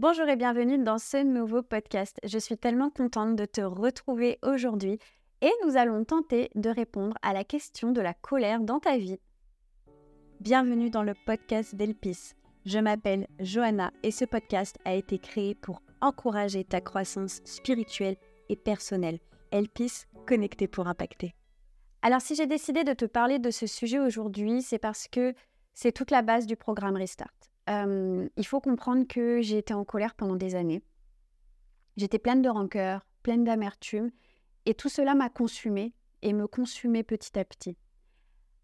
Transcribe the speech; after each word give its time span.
Bonjour 0.00 0.28
et 0.28 0.36
bienvenue 0.36 0.78
dans 0.78 0.98
ce 0.98 1.24
nouveau 1.24 1.60
podcast. 1.60 2.20
Je 2.22 2.38
suis 2.38 2.56
tellement 2.56 2.88
contente 2.88 3.34
de 3.34 3.46
te 3.46 3.60
retrouver 3.60 4.38
aujourd'hui 4.44 5.00
et 5.40 5.50
nous 5.64 5.76
allons 5.76 6.04
tenter 6.04 6.50
de 6.54 6.70
répondre 6.70 7.16
à 7.20 7.32
la 7.32 7.42
question 7.42 7.90
de 7.90 8.00
la 8.00 8.14
colère 8.14 8.60
dans 8.60 8.78
ta 8.78 8.96
vie. 8.96 9.18
Bienvenue 10.38 10.88
dans 10.88 11.02
le 11.02 11.14
podcast 11.26 11.74
d'Elpis. 11.74 12.34
Je 12.64 12.78
m'appelle 12.78 13.26
Johanna 13.40 13.90
et 14.04 14.12
ce 14.12 14.24
podcast 14.24 14.78
a 14.84 14.94
été 14.94 15.18
créé 15.18 15.56
pour 15.56 15.82
encourager 16.00 16.62
ta 16.62 16.80
croissance 16.80 17.40
spirituelle 17.44 18.18
et 18.48 18.54
personnelle. 18.54 19.18
Elpis, 19.50 20.04
connecté 20.28 20.68
pour 20.68 20.86
impacter. 20.86 21.34
Alors 22.02 22.20
si 22.20 22.36
j'ai 22.36 22.46
décidé 22.46 22.84
de 22.84 22.92
te 22.92 23.04
parler 23.04 23.40
de 23.40 23.50
ce 23.50 23.66
sujet 23.66 23.98
aujourd'hui, 23.98 24.62
c'est 24.62 24.78
parce 24.78 25.08
que 25.08 25.34
c'est 25.74 25.90
toute 25.90 26.12
la 26.12 26.22
base 26.22 26.46
du 26.46 26.54
programme 26.54 26.94
Restart. 26.94 27.47
Il 27.68 28.46
faut 28.46 28.60
comprendre 28.60 29.06
que 29.06 29.40
j'ai 29.42 29.58
été 29.58 29.74
en 29.74 29.84
colère 29.84 30.14
pendant 30.14 30.36
des 30.36 30.54
années. 30.54 30.82
J'étais 31.96 32.18
pleine 32.18 32.42
de 32.42 32.48
rancœur, 32.48 33.06
pleine 33.22 33.44
d'amertume, 33.44 34.10
et 34.66 34.74
tout 34.74 34.88
cela 34.88 35.14
m'a 35.14 35.28
consumée 35.28 35.92
et 36.22 36.32
me 36.32 36.46
consumait 36.46 37.02
petit 37.02 37.38
à 37.38 37.44
petit. 37.44 37.76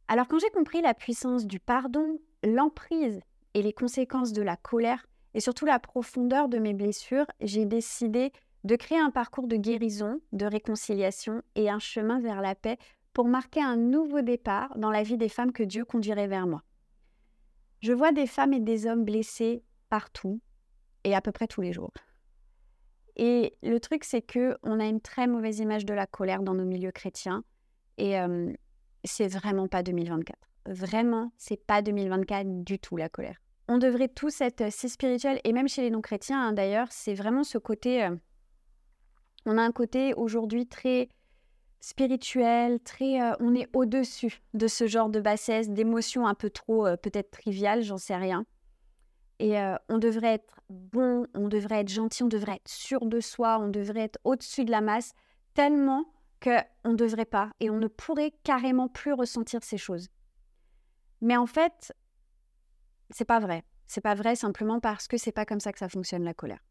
Alors 0.09 0.29
quand 0.29 0.39
j'ai 0.39 0.51
compris 0.51 0.81
la 0.83 0.95
puissance 0.95 1.47
du 1.47 1.61
pardon, 1.61 2.19
l'emprise 2.43 3.21
et 3.55 3.63
les 3.63 3.73
conséquences 3.73 4.33
de 4.33 4.43
la 4.43 4.57
colère, 4.57 5.07
et 5.35 5.41
surtout 5.41 5.67
la 5.67 5.79
profondeur 5.79 6.49
de 6.49 6.59
mes 6.59 6.75
blessures, 6.75 7.27
j'ai 7.41 7.65
décidé 7.65 8.33
de 8.65 8.77
créer 8.77 8.99
un 8.99 9.11
parcours 9.11 9.49
de 9.49 9.57
guérison, 9.57 10.21
de 10.33 10.47
réconciliation 10.47 11.43
et 11.55 11.69
un 11.69 11.79
chemin 11.79 12.21
vers 12.21 12.41
la 12.41 12.55
paix 12.55 12.79
pour 13.13 13.29
marquer 13.29 13.63
un 13.63 13.77
nouveau 13.77 14.23
départ 14.23 14.77
dans 14.79 14.91
la 14.91 15.03
vie 15.03 15.19
des 15.19 15.29
femmes 15.29 15.53
que 15.53 15.63
Dieu 15.63 15.85
conduirait 15.85 16.29
vers 16.29 16.47
moi. 16.47 16.63
Je 17.85 17.93
vois 17.93 18.13
des 18.13 18.27
femmes 18.27 18.55
et 18.55 18.61
des 18.61 18.87
hommes 18.87 19.05
blessés 19.05 19.63
partout 19.91 20.41
et 21.05 21.15
à 21.15 21.21
peu 21.21 21.33
près 21.33 21.47
tous 21.47 21.61
les 21.61 21.75
jours. 21.75 21.93
Et 23.17 23.59
le 23.63 23.79
truc, 23.79 24.05
c'est 24.05 24.23
que 24.23 24.57
on 24.63 24.81
a 24.81 24.87
une 24.87 25.03
très 25.03 25.27
mauvaise 25.27 25.59
image 25.59 25.85
de 25.85 25.93
la 25.93 26.07
colère 26.07 26.43
dans 26.43 26.55
nos 26.55 26.65
milieux 26.65 26.93
chrétiens 26.93 27.45
et 27.99 28.17
c'est 29.05 29.29
vraiment 29.29 29.69
pas 29.69 29.83
2024. 29.83 30.35
Vraiment, 30.65 31.31
c'est 31.37 31.63
pas 31.63 31.83
2024 31.83 32.65
du 32.65 32.79
tout 32.79 32.97
la 32.97 33.11
colère. 33.11 33.43
On 33.69 33.77
devrait 33.77 34.09
tous 34.09 34.41
être 34.41 34.73
si 34.73 34.89
spirituels 34.89 35.43
et 35.45 35.53
même 35.53 35.69
chez 35.69 35.83
les 35.83 35.91
non-chrétiens 35.91 36.41
hein, 36.41 36.53
d'ailleurs, 36.55 36.89
c'est 36.91 37.13
vraiment 37.13 37.45
ce 37.45 37.59
côté. 37.59 38.09
on 39.45 39.59
a 39.59 39.63
un 39.63 39.73
côté 39.73 40.15
aujourd'hui 40.15 40.67
très 40.67 41.11
spirituel, 41.85 42.81
très, 42.81 43.21
euh, 43.21 43.35
on 43.41 43.55
est 43.55 43.69
au-dessus 43.75 44.41
de 44.55 44.67
ce 44.69 44.87
genre 44.87 45.11
de 45.11 45.21
bassesse, 45.21 45.69
d'émotions 45.69 46.27
un 46.27 46.35
peu 46.35 46.49
trop 46.49 46.87
euh, 46.87 46.97
peut-être 46.97 47.31
triviales, 47.31 47.83
j'en 47.83 47.99
sais 47.99 48.17
rien. 48.17 48.47
Et 49.39 49.61
euh, 49.61 49.77
on 49.91 49.99
devrait 49.99 50.35
être 50.35 50.61
bon, 50.71 51.27
on 51.35 51.49
devrait 51.49 51.81
être 51.81 51.91
gentil, 51.91 52.23
on 52.23 52.29
devrait 52.29 52.55
être 52.55 52.69
sûr 52.69 53.05
de 53.05 53.21
soi, 53.21 53.59
on 53.61 53.69
devrait 53.69 54.01
être 54.01 54.19
au-dessus 54.25 54.65
de 54.65 54.71
la 54.71 54.81
masse, 54.81 55.13
tellement 55.53 56.07
qu'on 56.43 56.93
ne 56.93 56.97
devrait 56.97 57.27
pas 57.27 57.51
et 57.61 57.69
on 57.69 57.79
ne 57.79 57.89
pourrait 57.89 58.33
carrément 58.45 58.89
plus 58.89 59.13
ressentir 59.13 59.63
ces 59.63 59.79
choses. 59.79 60.09
Mais 61.21 61.37
en 61.37 61.47
fait, 61.47 61.93
c'est 63.11 63.27
pas 63.27 63.41
vrai. 63.41 63.63
C'est 63.87 64.01
pas 64.01 64.15
vrai 64.15 64.37
simplement 64.37 64.81
parce 64.81 65.07
que 65.07 65.19
c'est 65.19 65.33
pas 65.33 65.45
comme 65.45 65.61
ça 65.61 65.73
que 65.73 65.79
ça 65.79 65.91
fonctionne 65.91 66.25
la 66.25 66.33
colère. 66.33 66.65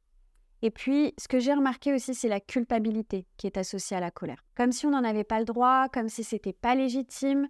Et 0.64 0.72
puis, 0.72 1.14
ce 1.18 1.28
que 1.28 1.40
j'ai 1.40 1.54
remarqué 1.54 1.94
aussi, 1.94 2.16
c'est 2.16 2.30
la 2.30 2.40
culpabilité 2.40 3.28
qui 3.36 3.48
est 3.48 3.58
associée 3.58 3.98
à 3.98 4.00
la 4.00 4.12
colère. 4.12 4.46
Comme 4.56 4.72
si 4.72 4.86
on 4.86 4.92
n'en 4.92 5.04
avait 5.04 5.26
pas 5.26 5.40
le 5.40 5.46
droit, 5.46 5.90
comme 5.90 6.08
si 6.08 6.24
c'était 6.24 6.54
pas 6.54 6.74
légitime. 6.74 7.50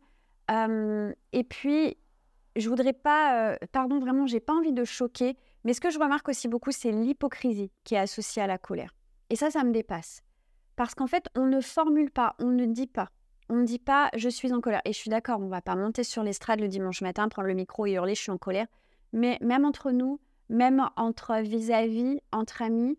et 0.50 1.44
puis, 1.44 1.96
je 2.56 2.70
voudrais 2.70 2.94
pas, 2.94 3.52
euh, 3.52 3.58
pardon, 3.72 4.00
vraiment, 4.00 4.26
j'ai 4.26 4.40
pas 4.40 4.54
envie 4.54 4.74
de 4.74 4.84
choquer, 4.84 5.38
mais 5.64 5.74
ce 5.74 5.82
que 5.82 5.92
je 5.92 6.00
remarque 6.00 6.28
aussi 6.28 6.48
beaucoup, 6.48 6.72
c'est 6.72 6.92
l'hypocrisie 6.92 7.72
qui 7.84 7.94
est 7.94 8.00
associée 8.00 8.42
à 8.42 8.48
la 8.48 8.58
colère. 8.58 8.96
Et 9.30 9.36
ça, 9.36 9.52
ça 9.52 9.64
me 9.64 9.72
dépasse. 9.72 10.24
Parce 10.76 10.96
qu'en 10.96 11.08
fait, 11.08 11.28
on 11.36 11.46
ne 11.46 11.62
formule 11.62 12.10
pas, 12.10 12.36
on 12.40 12.50
ne 12.50 12.66
dit 12.66 12.88
pas. 12.88 13.10
On 13.48 13.58
ne 13.58 13.66
dit 13.66 13.78
pas 13.78 14.10
je 14.16 14.30
suis 14.30 14.54
en 14.54 14.60
colère. 14.60 14.82
Et 14.86 14.94
je 14.94 14.98
suis 14.98 15.12
d'accord, 15.12 15.40
on 15.40 15.50
va 15.50 15.62
pas 15.62 15.76
monter 15.76 16.04
sur 16.04 16.24
l'estrade 16.24 16.60
le 16.62 16.68
dimanche 16.68 17.02
matin, 17.02 17.30
prendre 17.30 17.48
le 17.48 17.54
micro 17.54 17.86
et 17.86 17.92
hurler 17.92 18.16
je 18.16 18.22
suis 18.22 18.32
en 18.32 18.40
colère. 18.40 18.66
Mais 19.12 19.38
même 19.42 19.66
entre 19.66 19.92
nous, 19.92 20.20
même 20.50 20.88
entre 20.96 21.42
vis-à-vis, 21.42 22.20
entre 22.32 22.62
amis, 22.62 22.98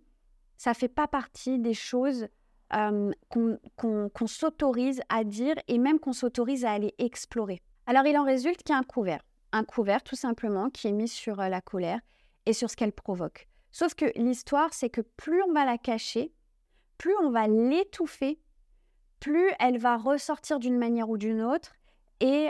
ça 0.57 0.75
fait 0.75 0.89
pas 0.89 1.09
partie 1.09 1.59
des 1.59 1.75
choses 1.75 2.29
qu'on 2.71 4.27
s'autorise 4.27 5.01
à 5.09 5.25
dire 5.25 5.55
et 5.69 5.79
même 5.79 6.01
qu'on 6.01 6.13
s'autorise 6.13 6.65
à 6.65 6.73
aller 6.73 6.95
explorer. 6.99 7.63
Alors 7.87 8.07
il 8.07 8.17
en 8.17 8.25
résulte 8.25 8.63
qu'il 8.63 8.75
y 8.75 8.77
a 8.77 8.81
un 8.81 8.83
couvert. 8.83 9.25
Un 9.53 9.65
couvert 9.65 10.03
tout 10.03 10.17
simplement 10.17 10.71
qui 10.71 10.89
est 10.89 10.93
mis 10.93 11.07
sur 11.07 11.37
la 11.37 11.61
colère 11.61 12.01
et 12.47 12.53
sur 12.53 12.71
ce 12.71 12.77
qu'elle 12.77 12.93
provoque. 12.93 13.47
Sauf 13.71 13.95
que 13.95 14.07
l'histoire, 14.17 14.73
c'est 14.73 14.91
que 14.91 15.01
plus 15.01 15.43
on 15.43 15.53
va 15.53 15.65
la 15.65 15.79
cacher, 15.79 16.33
plus 16.99 17.15
on 17.23 17.31
va 17.31 17.47
l'étouffer, 17.47 18.41
plus 19.21 19.51
elle 19.61 19.79
va 19.79 19.97
ressortir 19.97 20.59
d'une 20.59 20.79
manière 20.79 21.09
ou 21.09 21.19
d'une 21.19 21.43
autre 21.43 21.75
et 22.21 22.49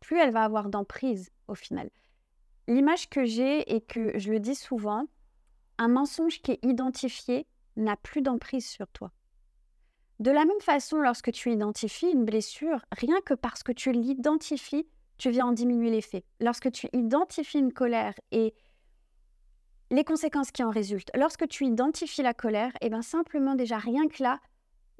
plus 0.00 0.18
elle 0.18 0.32
va 0.32 0.44
avoir 0.44 0.68
d'emprise 0.68 1.30
au 1.48 1.54
final. 1.54 1.88
L'image 2.68 3.08
que 3.08 3.24
j'ai 3.24 3.74
et 3.74 3.80
que 3.80 4.18
je 4.18 4.30
le 4.30 4.40
dis 4.40 4.54
souvent, 4.54 5.06
un 5.78 5.88
mensonge 5.88 6.40
qui 6.42 6.52
est 6.52 6.64
identifié 6.64 7.46
n'a 7.76 7.96
plus 7.96 8.22
d'emprise 8.22 8.66
sur 8.66 8.86
toi. 8.88 9.12
De 10.20 10.30
la 10.30 10.44
même 10.44 10.60
façon, 10.60 10.98
lorsque 10.98 11.32
tu 11.32 11.50
identifies 11.50 12.10
une 12.10 12.24
blessure, 12.24 12.84
rien 12.92 13.20
que 13.24 13.34
parce 13.34 13.62
que 13.62 13.72
tu 13.72 13.90
l'identifies, 13.90 14.86
tu 15.18 15.30
viens 15.30 15.46
en 15.46 15.52
diminuer 15.52 15.90
l'effet. 15.90 16.24
Lorsque 16.40 16.70
tu 16.70 16.88
identifies 16.92 17.58
une 17.58 17.72
colère 17.72 18.14
et 18.30 18.54
les 19.90 20.04
conséquences 20.04 20.52
qui 20.52 20.62
en 20.62 20.70
résultent, 20.70 21.10
lorsque 21.14 21.48
tu 21.48 21.66
identifies 21.66 22.22
la 22.22 22.34
colère, 22.34 22.70
et 22.80 22.86
eh 22.86 22.90
bien 22.90 23.02
simplement 23.02 23.54
déjà 23.54 23.78
rien 23.78 24.06
que 24.06 24.22
là, 24.22 24.40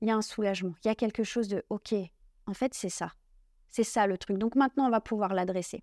il 0.01 0.09
y 0.09 0.11
a 0.11 0.17
un 0.17 0.23
soulagement, 0.23 0.75
il 0.85 0.89
y 0.89 0.91
a 0.91 0.97
quelque 0.97 1.23
chose 1.23 1.49
de 1.49 1.65
OK, 1.71 1.95
en 2.47 2.55
fait 2.55 2.75
c'est 2.75 2.89
ça. 2.89 3.13
C'est 3.71 3.85
ça 3.85 4.07
le 4.07 4.19
truc. 4.19 4.39
Donc 4.39 4.55
maintenant 4.57 4.87
on 4.87 4.91
va 4.91 5.01
pouvoir 5.01 5.35
l'adresser. 5.35 5.83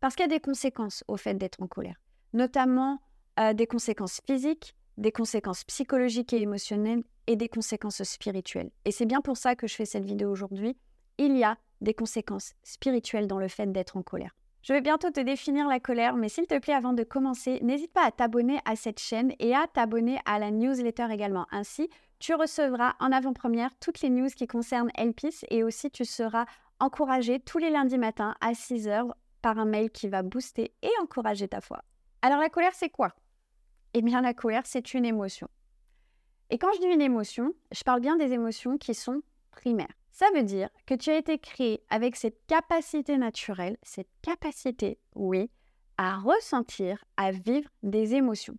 Parce 0.00 0.16
qu'il 0.16 0.24
y 0.24 0.32
a 0.32 0.36
des 0.36 0.40
conséquences 0.40 1.04
au 1.08 1.16
fait 1.16 1.34
d'être 1.34 1.62
en 1.62 1.66
colère, 1.66 2.00
notamment 2.32 3.00
euh, 3.38 3.52
des 3.52 3.66
conséquences 3.66 4.20
physiques, 4.26 4.74
des 4.96 5.12
conséquences 5.12 5.64
psychologiques 5.64 6.32
et 6.32 6.42
émotionnelles 6.42 7.02
et 7.26 7.36
des 7.36 7.48
conséquences 7.48 8.02
spirituelles. 8.02 8.70
Et 8.84 8.92
c'est 8.92 9.06
bien 9.06 9.20
pour 9.20 9.36
ça 9.36 9.54
que 9.54 9.66
je 9.66 9.74
fais 9.74 9.84
cette 9.84 10.04
vidéo 10.04 10.30
aujourd'hui. 10.30 10.76
Il 11.18 11.36
y 11.36 11.44
a 11.44 11.56
des 11.80 11.94
conséquences 11.94 12.54
spirituelles 12.62 13.26
dans 13.26 13.38
le 13.38 13.48
fait 13.48 13.70
d'être 13.70 13.96
en 13.96 14.02
colère. 14.02 14.34
Je 14.62 14.74
vais 14.74 14.82
bientôt 14.82 15.10
te 15.10 15.20
définir 15.20 15.68
la 15.68 15.80
colère, 15.80 16.16
mais 16.16 16.28
s'il 16.28 16.46
te 16.46 16.58
plaît, 16.58 16.74
avant 16.74 16.92
de 16.92 17.02
commencer, 17.02 17.60
n'hésite 17.62 17.92
pas 17.92 18.04
à 18.04 18.10
t'abonner 18.10 18.58
à 18.66 18.76
cette 18.76 19.00
chaîne 19.00 19.32
et 19.38 19.54
à 19.54 19.66
t'abonner 19.66 20.18
à 20.26 20.38
la 20.38 20.50
newsletter 20.50 21.06
également. 21.10 21.46
Ainsi, 21.50 21.88
tu 22.18 22.34
recevras 22.34 22.94
en 23.00 23.10
avant-première 23.10 23.70
toutes 23.80 24.02
les 24.02 24.10
news 24.10 24.28
qui 24.28 24.46
concernent 24.46 24.90
Elpis 24.96 25.46
et 25.48 25.64
aussi 25.64 25.90
tu 25.90 26.04
seras 26.04 26.44
encouragé 26.78 27.40
tous 27.40 27.56
les 27.56 27.70
lundis 27.70 27.96
matins 27.96 28.34
à 28.42 28.52
6h 28.52 29.12
par 29.40 29.58
un 29.58 29.64
mail 29.64 29.90
qui 29.90 30.08
va 30.08 30.22
booster 30.22 30.74
et 30.82 30.90
encourager 31.02 31.48
ta 31.48 31.60
foi. 31.60 31.82
Alors 32.22 32.40
la 32.40 32.48
colère, 32.48 32.74
c'est 32.74 32.90
quoi? 32.90 33.14
Eh 33.94 34.02
bien 34.02 34.20
la 34.20 34.34
colère, 34.34 34.66
c'est 34.66 34.94
une 34.94 35.04
émotion. 35.04 35.48
Et 36.50 36.58
quand 36.58 36.72
je 36.74 36.80
dis 36.80 36.86
une 36.86 37.00
émotion, 37.00 37.52
je 37.72 37.82
parle 37.84 38.00
bien 38.00 38.16
des 38.16 38.32
émotions 38.32 38.76
qui 38.78 38.94
sont 38.94 39.22
primaires. 39.50 39.94
Ça 40.10 40.26
veut 40.34 40.42
dire 40.42 40.68
que 40.86 40.94
tu 40.94 41.10
as 41.10 41.16
été 41.16 41.38
créé 41.38 41.82
avec 41.88 42.16
cette 42.16 42.44
capacité 42.46 43.16
naturelle, 43.16 43.76
cette 43.82 44.10
capacité, 44.22 44.98
oui, 45.14 45.50
à 45.96 46.18
ressentir, 46.18 47.04
à 47.16 47.30
vivre 47.30 47.70
des 47.82 48.14
émotions. 48.14 48.56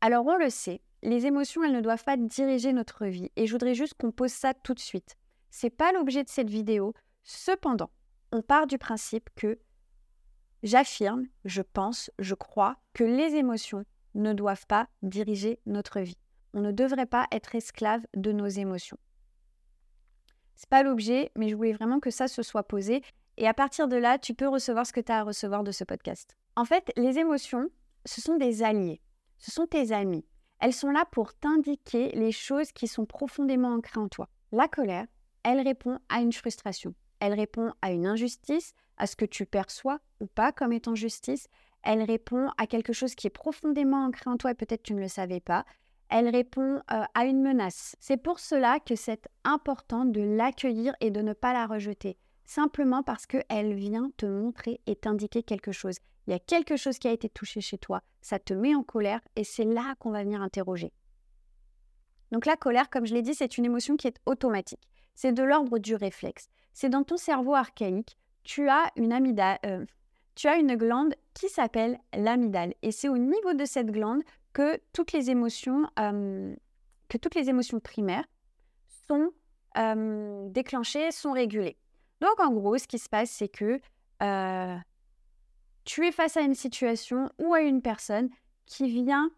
Alors 0.00 0.26
on 0.26 0.36
le 0.36 0.50
sait, 0.50 0.82
les 1.02 1.26
émotions, 1.26 1.62
elles 1.62 1.72
ne 1.72 1.80
doivent 1.80 2.04
pas 2.04 2.16
diriger 2.16 2.72
notre 2.72 3.06
vie. 3.06 3.30
Et 3.36 3.46
je 3.46 3.52
voudrais 3.52 3.74
juste 3.74 3.94
qu'on 3.94 4.10
pose 4.10 4.32
ça 4.32 4.54
tout 4.54 4.74
de 4.74 4.80
suite. 4.80 5.16
C'est 5.50 5.70
pas 5.70 5.92
l'objet 5.92 6.24
de 6.24 6.28
cette 6.28 6.50
vidéo. 6.50 6.92
Cependant, 7.22 7.90
on 8.32 8.42
part 8.42 8.66
du 8.66 8.78
principe 8.78 9.30
que 9.36 9.58
j'affirme, 10.62 11.26
je 11.44 11.62
pense, 11.62 12.10
je 12.18 12.34
crois 12.34 12.76
que 12.94 13.04
les 13.04 13.34
émotions 13.34 13.84
ne 14.14 14.32
doivent 14.32 14.66
pas 14.66 14.88
diriger 15.02 15.60
notre 15.66 16.00
vie. 16.00 16.18
On 16.54 16.60
ne 16.60 16.72
devrait 16.72 17.06
pas 17.06 17.26
être 17.30 17.54
esclave 17.54 18.04
de 18.14 18.32
nos 18.32 18.46
émotions. 18.46 18.98
C'est 20.56 20.68
pas 20.68 20.82
l'objet, 20.82 21.30
mais 21.36 21.48
je 21.48 21.56
voulais 21.56 21.72
vraiment 21.72 22.00
que 22.00 22.10
ça 22.10 22.26
se 22.26 22.42
soit 22.42 22.64
posé. 22.64 23.02
Et 23.36 23.46
à 23.46 23.54
partir 23.54 23.86
de 23.86 23.96
là, 23.96 24.18
tu 24.18 24.34
peux 24.34 24.48
recevoir 24.48 24.86
ce 24.86 24.92
que 24.92 25.00
tu 25.00 25.12
as 25.12 25.20
à 25.20 25.22
recevoir 25.22 25.62
de 25.62 25.70
ce 25.70 25.84
podcast. 25.84 26.36
En 26.56 26.64
fait, 26.64 26.90
les 26.96 27.18
émotions, 27.18 27.68
ce 28.04 28.20
sont 28.20 28.36
des 28.36 28.64
alliés. 28.64 29.00
Ce 29.38 29.52
sont 29.52 29.66
tes 29.66 29.92
amis. 29.92 30.26
Elles 30.58 30.72
sont 30.72 30.90
là 30.90 31.04
pour 31.12 31.34
t'indiquer 31.34 32.10
les 32.10 32.32
choses 32.32 32.72
qui 32.72 32.88
sont 32.88 33.06
profondément 33.06 33.72
ancrées 33.72 34.00
en 34.00 34.08
toi. 34.08 34.28
La 34.50 34.66
colère, 34.66 35.06
elle 35.44 35.60
répond 35.60 36.00
à 36.08 36.20
une 36.20 36.32
frustration. 36.32 36.94
Elle 37.20 37.34
répond 37.34 37.72
à 37.82 37.92
une 37.92 38.06
injustice, 38.06 38.74
à 38.96 39.06
ce 39.06 39.16
que 39.16 39.24
tu 39.24 39.46
perçois 39.46 40.00
ou 40.20 40.26
pas 40.26 40.52
comme 40.52 40.72
étant 40.72 40.94
justice. 40.94 41.48
Elle 41.82 42.02
répond 42.02 42.48
à 42.58 42.66
quelque 42.66 42.92
chose 42.92 43.14
qui 43.14 43.26
est 43.26 43.30
profondément 43.30 44.04
ancré 44.04 44.30
en 44.30 44.36
toi 44.36 44.50
et 44.50 44.54
peut-être 44.54 44.82
tu 44.82 44.94
ne 44.94 45.00
le 45.00 45.08
savais 45.08 45.40
pas. 45.40 45.64
Elle 46.10 46.28
répond 46.28 46.80
euh, 46.90 47.04
à 47.14 47.24
une 47.24 47.42
menace. 47.42 47.94
C'est 48.00 48.16
pour 48.16 48.40
cela 48.40 48.80
que 48.80 48.96
c'est 48.96 49.28
important 49.44 50.04
de 50.04 50.20
l'accueillir 50.20 50.94
et 51.00 51.10
de 51.10 51.20
ne 51.20 51.34
pas 51.34 51.52
la 51.52 51.66
rejeter, 51.66 52.16
simplement 52.46 53.02
parce 53.02 53.26
qu'elle 53.26 53.74
vient 53.74 54.10
te 54.16 54.26
montrer 54.26 54.80
et 54.86 54.96
t'indiquer 54.96 55.42
quelque 55.42 55.72
chose. 55.72 55.98
il 56.26 56.30
y 56.30 56.34
a 56.34 56.38
quelque 56.38 56.76
chose 56.76 56.98
qui 56.98 57.08
a 57.08 57.12
été 57.12 57.28
touché 57.28 57.60
chez 57.60 57.78
toi, 57.78 58.02
ça 58.22 58.38
te 58.38 58.54
met 58.54 58.74
en 58.74 58.82
colère 58.82 59.20
et 59.36 59.44
c'est 59.44 59.64
là 59.64 59.94
qu'on 59.98 60.10
va 60.10 60.24
venir 60.24 60.40
interroger. 60.40 60.92
Donc 62.32 62.46
la 62.46 62.56
colère, 62.56 62.90
comme 62.90 63.06
je 63.06 63.14
l'ai 63.14 63.22
dit, 63.22 63.34
c'est 63.34 63.58
une 63.58 63.64
émotion 63.64 63.96
qui 63.96 64.06
est 64.06 64.20
automatique. 64.26 64.88
C'est 65.14 65.32
de 65.32 65.42
l'ordre 65.42 65.78
du 65.78 65.94
réflexe. 65.94 66.48
C'est 66.72 66.88
dans 66.88 67.04
ton 67.04 67.16
cerveau 67.16 67.54
archaïque, 67.54 68.16
tu 68.44 68.68
as 68.68 68.90
une 68.96 69.12
euh, 69.64 70.76
glande 70.76 71.14
qui 71.34 71.48
s'appelle 71.48 71.98
l'amygdale 72.14 72.74
et 72.82 72.92
c'est 72.92 73.08
au 73.08 73.18
niveau 73.18 73.54
de 73.54 73.64
cette 73.64 73.90
glande 73.90 74.22
que 74.52 74.80
toutes 74.92 75.12
les 75.12 75.30
émotions, 75.30 75.86
primaires 77.82 78.24
sont 79.06 79.32
déclenchées, 80.50 81.12
sont 81.12 81.32
régulées. 81.32 81.76
Donc 82.20 82.40
en 82.40 82.52
gros, 82.52 82.78
ce 82.78 82.88
qui 82.88 82.98
se 82.98 83.08
passe, 83.08 83.30
c'est 83.30 83.48
que 83.48 83.80
tu 85.84 86.06
es 86.06 86.12
face 86.12 86.36
à 86.36 86.42
une 86.42 86.54
situation 86.54 87.30
ou 87.38 87.54
à 87.54 87.60
une 87.60 87.82
personne 87.82 88.28
qui 88.66 88.90
vient 88.90 89.30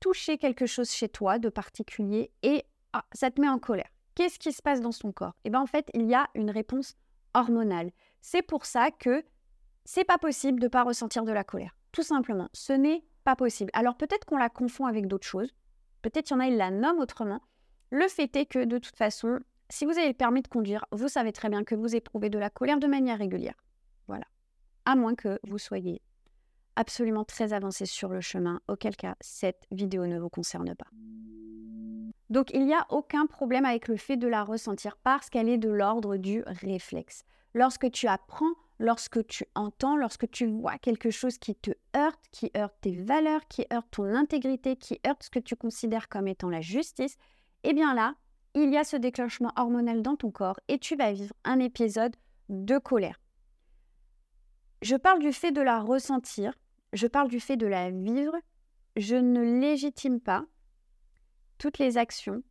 toucher 0.00 0.38
quelque 0.38 0.66
chose 0.66 0.90
chez 0.90 1.08
toi 1.08 1.38
de 1.38 1.48
particulier 1.48 2.30
et 2.42 2.64
ah, 2.92 3.04
ça 3.12 3.30
te 3.30 3.40
met 3.40 3.48
en 3.48 3.58
colère. 3.58 3.90
Qu'est-ce 4.16 4.38
qui 4.38 4.52
se 4.52 4.62
passe 4.62 4.80
dans 4.80 4.92
son 4.92 5.12
corps? 5.12 5.36
Eh 5.44 5.50
bien 5.50 5.60
en 5.60 5.66
fait, 5.66 5.90
il 5.92 6.06
y 6.06 6.14
a 6.14 6.28
une 6.34 6.50
réponse 6.50 6.96
hormonale. 7.34 7.90
C'est 8.22 8.40
pour 8.40 8.64
ça 8.64 8.90
que 8.90 9.22
c'est 9.84 10.04
pas 10.04 10.16
possible 10.16 10.58
de 10.58 10.64
ne 10.64 10.70
pas 10.70 10.84
ressentir 10.84 11.24
de 11.24 11.32
la 11.32 11.44
colère. 11.44 11.76
Tout 11.92 12.02
simplement, 12.02 12.48
ce 12.54 12.72
n'est 12.72 13.04
pas 13.24 13.36
possible. 13.36 13.70
Alors 13.74 13.96
peut-être 13.96 14.24
qu'on 14.24 14.38
la 14.38 14.48
confond 14.48 14.86
avec 14.86 15.06
d'autres 15.06 15.26
choses. 15.26 15.54
Peut-être 16.00 16.26
qu'il 16.26 16.36
y 16.36 16.38
en 16.38 16.42
a, 16.42 16.46
ils 16.46 16.56
la 16.56 16.70
nomment 16.70 17.00
autrement. 17.00 17.42
Le 17.90 18.08
fait 18.08 18.34
est 18.36 18.46
que 18.46 18.64
de 18.64 18.78
toute 18.78 18.96
façon, 18.96 19.38
si 19.68 19.84
vous 19.84 19.98
avez 19.98 20.08
le 20.08 20.14
permis 20.14 20.40
de 20.40 20.48
conduire, 20.48 20.86
vous 20.92 21.08
savez 21.08 21.32
très 21.32 21.50
bien 21.50 21.62
que 21.62 21.74
vous 21.74 21.94
éprouvez 21.94 22.30
de 22.30 22.38
la 22.38 22.48
colère 22.48 22.78
de 22.78 22.86
manière 22.86 23.18
régulière. 23.18 23.62
Voilà. 24.08 24.24
À 24.86 24.96
moins 24.96 25.14
que 25.14 25.38
vous 25.42 25.58
soyez 25.58 26.00
absolument 26.74 27.24
très 27.24 27.52
avancé 27.52 27.84
sur 27.84 28.08
le 28.08 28.22
chemin, 28.22 28.60
auquel 28.66 28.96
cas 28.96 29.16
cette 29.20 29.66
vidéo 29.70 30.06
ne 30.06 30.18
vous 30.18 30.30
concerne 30.30 30.74
pas. 30.74 30.88
Donc 32.30 32.50
il 32.52 32.66
n'y 32.66 32.74
a 32.74 32.86
aucun 32.90 33.26
problème 33.26 33.64
avec 33.64 33.88
le 33.88 33.96
fait 33.96 34.16
de 34.16 34.28
la 34.28 34.44
ressentir 34.44 34.96
parce 34.96 35.30
qu'elle 35.30 35.48
est 35.48 35.58
de 35.58 35.70
l'ordre 35.70 36.16
du 36.16 36.42
réflexe. 36.46 37.24
Lorsque 37.54 37.90
tu 37.90 38.06
apprends, 38.06 38.52
lorsque 38.78 39.26
tu 39.26 39.44
entends, 39.54 39.96
lorsque 39.96 40.30
tu 40.30 40.46
vois 40.46 40.78
quelque 40.78 41.10
chose 41.10 41.38
qui 41.38 41.54
te 41.54 41.70
heurte, 41.96 42.24
qui 42.32 42.50
heurte 42.56 42.74
tes 42.80 42.96
valeurs, 42.96 43.46
qui 43.48 43.64
heurte 43.72 43.90
ton 43.90 44.04
intégrité, 44.04 44.76
qui 44.76 45.00
heurte 45.06 45.22
ce 45.22 45.30
que 45.30 45.38
tu 45.38 45.56
considères 45.56 46.08
comme 46.08 46.28
étant 46.28 46.50
la 46.50 46.60
justice, 46.60 47.16
eh 47.64 47.72
bien 47.72 47.94
là, 47.94 48.14
il 48.54 48.70
y 48.70 48.76
a 48.76 48.84
ce 48.84 48.96
déclenchement 48.96 49.52
hormonal 49.56 50.02
dans 50.02 50.16
ton 50.16 50.30
corps 50.30 50.60
et 50.68 50.78
tu 50.78 50.96
vas 50.96 51.12
vivre 51.12 51.34
un 51.44 51.60
épisode 51.60 52.16
de 52.48 52.78
colère. 52.78 53.20
Je 54.82 54.96
parle 54.96 55.20
du 55.20 55.32
fait 55.32 55.52
de 55.52 55.62
la 55.62 55.80
ressentir 55.80 56.52
je 56.92 57.06
parle 57.06 57.28
du 57.28 57.40
fait 57.40 57.56
de 57.56 57.66
la 57.66 57.90
vivre, 57.90 58.34
je 58.96 59.16
ne 59.16 59.60
légitime 59.60 60.20
pas 60.20 60.46
toutes 61.58 61.78
les 61.78 61.98
actions, 61.98 62.42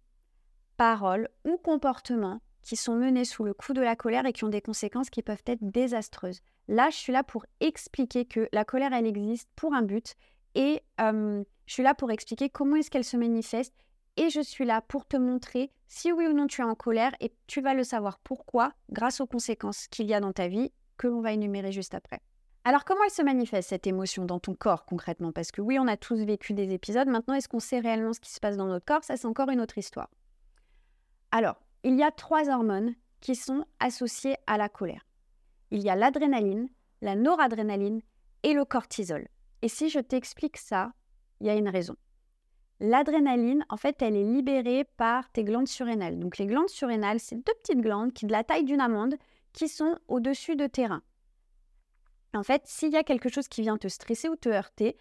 paroles 0.77 1.29
ou 1.43 1.57
comportements 1.57 2.41
qui 2.61 2.75
sont 2.75 2.95
menés 2.95 3.25
sous 3.25 3.43
le 3.43 3.53
coup 3.53 3.73
de 3.73 3.81
la 3.81 3.95
colère 3.95 4.25
et 4.25 4.33
qui 4.33 4.43
ont 4.43 4.49
des 4.49 4.61
conséquences 4.61 5.09
qui 5.09 5.21
peuvent 5.21 5.43
être 5.45 5.61
désastreuses. 5.61 6.41
Là, 6.67 6.89
je 6.89 6.95
suis 6.95 7.13
là 7.13 7.23
pour 7.23 7.45
expliquer 7.59 8.25
que 8.25 8.49
la 8.51 8.65
colère, 8.65 8.91
elle 8.91 9.05
existe 9.05 9.49
pour 9.55 9.73
un 9.73 9.83
but 9.83 10.15
et 10.55 10.81
je 10.99 11.43
suis 11.67 11.83
là 11.83 11.93
pour 11.93 12.11
expliquer 12.11 12.49
comment 12.49 12.75
est-ce 12.77 12.89
qu'elle 12.89 13.03
se 13.03 13.17
manifeste 13.17 13.73
et 14.17 14.29
je 14.29 14.41
suis 14.41 14.65
là 14.65 14.81
pour 14.81 15.05
te 15.05 15.17
montrer 15.17 15.71
si 15.87 16.11
oui 16.11 16.25
ou 16.25 16.33
non 16.33 16.47
tu 16.47 16.61
es 16.61 16.63
en 16.63 16.75
colère 16.75 17.13
et 17.19 17.33
tu 17.47 17.61
vas 17.61 17.73
le 17.73 17.83
savoir 17.83 18.17
pourquoi 18.19 18.71
grâce 18.89 19.21
aux 19.21 19.27
conséquences 19.27 19.87
qu'il 19.87 20.07
y 20.07 20.13
a 20.13 20.19
dans 20.19 20.33
ta 20.33 20.47
vie 20.47 20.71
que 20.97 21.07
l'on 21.07 21.21
va 21.21 21.33
énumérer 21.33 21.71
juste 21.71 21.93
après. 21.93 22.21
Alors, 22.67 22.83
comment 22.83 23.03
elle 23.03 23.11
se 23.11 23.21
manifeste, 23.21 23.69
cette 23.69 23.85
émotion, 23.85 24.25
dans 24.25 24.39
ton 24.39 24.55
corps 24.55 24.85
concrètement? 24.85 25.31
Parce 25.31 25.51
que 25.51 25.61
oui, 25.61 25.77
on 25.77 25.87
a 25.87 25.97
tous 25.97 26.15
vécu 26.15 26.53
des 26.53 26.73
épisodes. 26.73 27.07
Maintenant, 27.07 27.35
est-ce 27.35 27.47
qu'on 27.47 27.59
sait 27.59 27.79
réellement 27.79 28.11
ce 28.11 28.19
qui 28.19 28.31
se 28.31 28.39
passe 28.39 28.57
dans 28.57 28.65
notre 28.65 28.85
corps? 28.85 29.03
Ça, 29.03 29.17
c'est 29.17 29.27
encore 29.27 29.51
une 29.51 29.61
autre 29.61 29.77
histoire. 29.77 30.09
Alors, 31.29 31.57
il 31.83 31.95
y 31.95 32.01
a 32.01 32.09
trois 32.09 32.49
hormones 32.49 32.95
qui 33.21 33.35
sont 33.35 33.65
associées 33.79 34.37
à 34.47 34.57
la 34.57 34.67
colère. 34.67 35.05
Il 35.69 35.83
y 35.83 35.91
a 35.91 35.95
l'adrénaline, 35.95 36.67
la 37.01 37.15
noradrénaline 37.15 38.01
et 38.41 38.53
le 38.53 38.65
cortisol. 38.65 39.27
Et 39.61 39.67
si 39.67 39.89
je 39.89 39.99
t'explique 39.99 40.57
ça, 40.57 40.91
il 41.41 41.45
y 41.45 41.51
a 41.51 41.55
une 41.55 41.69
raison. 41.69 41.95
L'adrénaline, 42.79 43.63
en 43.69 43.77
fait, 43.77 44.01
elle 44.01 44.15
est 44.15 44.23
libérée 44.23 44.85
par 44.97 45.31
tes 45.31 45.43
glandes 45.43 45.67
surrénales. 45.67 46.17
Donc 46.17 46.39
les 46.39 46.47
glandes 46.47 46.69
surrénales, 46.69 47.19
c'est 47.19 47.35
deux 47.35 47.53
petites 47.61 47.81
glandes 47.81 48.11
qui, 48.11 48.25
de 48.25 48.31
la 48.31 48.43
taille 48.43 48.63
d'une 48.63 48.81
amande, 48.81 49.13
qui 49.53 49.67
sont 49.67 49.99
au-dessus 50.07 50.55
de 50.55 50.65
tes 50.65 50.87
reins. 50.87 51.03
En 52.35 52.43
fait, 52.43 52.63
s'il 52.65 52.91
y 52.91 52.97
a 52.97 53.03
quelque 53.03 53.29
chose 53.29 53.47
qui 53.47 53.61
vient 53.61 53.77
te 53.77 53.87
stresser 53.87 54.29
ou 54.29 54.35
te 54.35 54.49
heurter, 54.49 54.97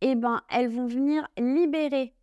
eh 0.00 0.14
ben, 0.14 0.42
elles 0.50 0.68
vont 0.68 0.86
venir 0.86 1.28
libérer 1.38 2.14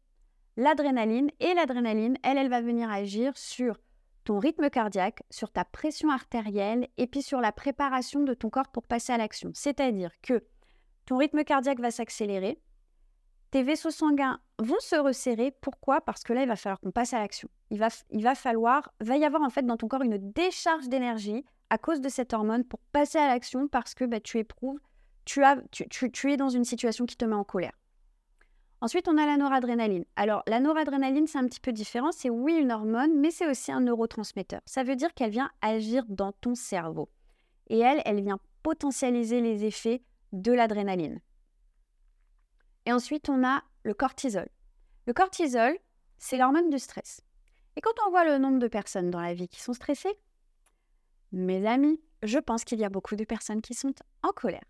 l'adrénaline 0.55 1.29
et 1.39 1.53
l'adrénaline, 1.53 2.17
elle, 2.23 2.37
elle 2.37 2.49
va 2.49 2.61
venir 2.61 2.89
agir 2.89 3.37
sur 3.37 3.77
ton 4.23 4.39
rythme 4.39 4.69
cardiaque, 4.69 5.23
sur 5.29 5.51
ta 5.51 5.63
pression 5.63 6.09
artérielle 6.09 6.89
et 6.97 7.07
puis 7.07 7.21
sur 7.21 7.39
la 7.39 7.51
préparation 7.51 8.23
de 8.23 8.33
ton 8.33 8.49
corps 8.49 8.69
pour 8.69 8.83
passer 8.83 9.13
à 9.13 9.17
l'action. 9.17 9.51
C'est-à-dire 9.53 10.11
que 10.21 10.43
ton 11.05 11.17
rythme 11.17 11.43
cardiaque 11.43 11.79
va 11.79 11.91
s'accélérer, 11.91 12.59
tes 13.51 13.63
vaisseaux 13.63 13.91
sanguins 13.91 14.41
vont 14.59 14.79
se 14.79 14.97
resserrer. 14.97 15.51
Pourquoi? 15.61 16.01
Parce 16.01 16.23
que 16.23 16.33
là, 16.33 16.41
il 16.41 16.47
va 16.47 16.57
falloir 16.57 16.81
qu'on 16.81 16.91
passe 16.91 17.13
à 17.13 17.19
l'action. 17.19 17.47
Il 17.69 17.79
va, 17.79 17.87
il 18.09 18.23
va 18.23 18.35
falloir, 18.35 18.91
va 18.99 19.15
y 19.15 19.23
avoir 19.23 19.41
en 19.43 19.49
fait 19.49 19.65
dans 19.65 19.77
ton 19.77 19.87
corps 19.87 20.01
une 20.01 20.17
décharge 20.17 20.89
d'énergie 20.89 21.45
à 21.69 21.77
cause 21.77 22.01
de 22.01 22.09
cette 22.09 22.33
hormone 22.33 22.63
pour 22.63 22.79
passer 22.91 23.17
à 23.17 23.27
l'action 23.27 23.67
parce 23.67 23.93
que 23.93 24.05
bah, 24.05 24.19
tu 24.19 24.37
éprouves, 24.37 24.79
tu, 25.25 25.41
tu, 25.89 26.31
es 26.31 26.37
dans 26.37 26.49
une 26.49 26.63
situation 26.63 27.05
qui 27.05 27.17
te 27.17 27.25
met 27.25 27.35
en 27.35 27.43
colère. 27.43 27.77
Ensuite, 28.79 29.07
on 29.07 29.17
a 29.17 29.25
la 29.25 29.37
noradrénaline. 29.37 30.05
Alors, 30.15 30.43
la 30.47 30.59
noradrénaline, 30.59 31.27
c'est 31.27 31.39
un 31.39 31.47
petit 31.47 31.59
peu 31.59 31.71
différent. 31.71 32.11
C'est 32.11 32.29
oui 32.29 32.53
une 32.53 32.71
hormone, 32.71 33.19
mais 33.19 33.31
c'est 33.31 33.49
aussi 33.49 33.71
un 33.71 33.81
neurotransmetteur. 33.81 34.61
Ça 34.65 34.83
veut 34.83 34.95
dire 34.95 35.13
qu'elle 35.13 35.31
vient 35.31 35.49
agir 35.61 36.03
dans 36.07 36.31
ton 36.31 36.53
cerveau. 36.53 37.09
Et 37.69 37.79
elle, 37.79 38.01
elle 38.05 38.21
vient 38.21 38.39
potentialiser 38.61 39.41
les 39.41 39.65
effets 39.65 40.03
de 40.31 40.51
l'adrénaline. 40.51 41.19
Et 42.85 42.93
ensuite, 42.93 43.29
on 43.29 43.43
a 43.43 43.63
le 43.83 43.93
cortisol. 43.93 44.47
Le 45.07 45.13
cortisol, 45.13 45.77
c'est 46.17 46.37
l'hormone 46.37 46.69
du 46.69 46.79
stress. 46.79 47.21
Et 47.75 47.81
quand 47.81 47.93
on 48.05 48.11
voit 48.11 48.25
le 48.25 48.37
nombre 48.37 48.59
de 48.59 48.67
personnes 48.67 49.09
dans 49.09 49.21
la 49.21 49.33
vie 49.33 49.47
qui 49.47 49.61
sont 49.61 49.73
stressées, 49.73 50.17
mes 51.31 51.65
amis, 51.67 51.99
je 52.23 52.39
pense 52.39 52.63
qu'il 52.63 52.79
y 52.79 52.85
a 52.85 52.89
beaucoup 52.89 53.15
de 53.15 53.23
personnes 53.23 53.61
qui 53.61 53.73
sont 53.73 53.93
en 54.23 54.29
colère. 54.29 54.63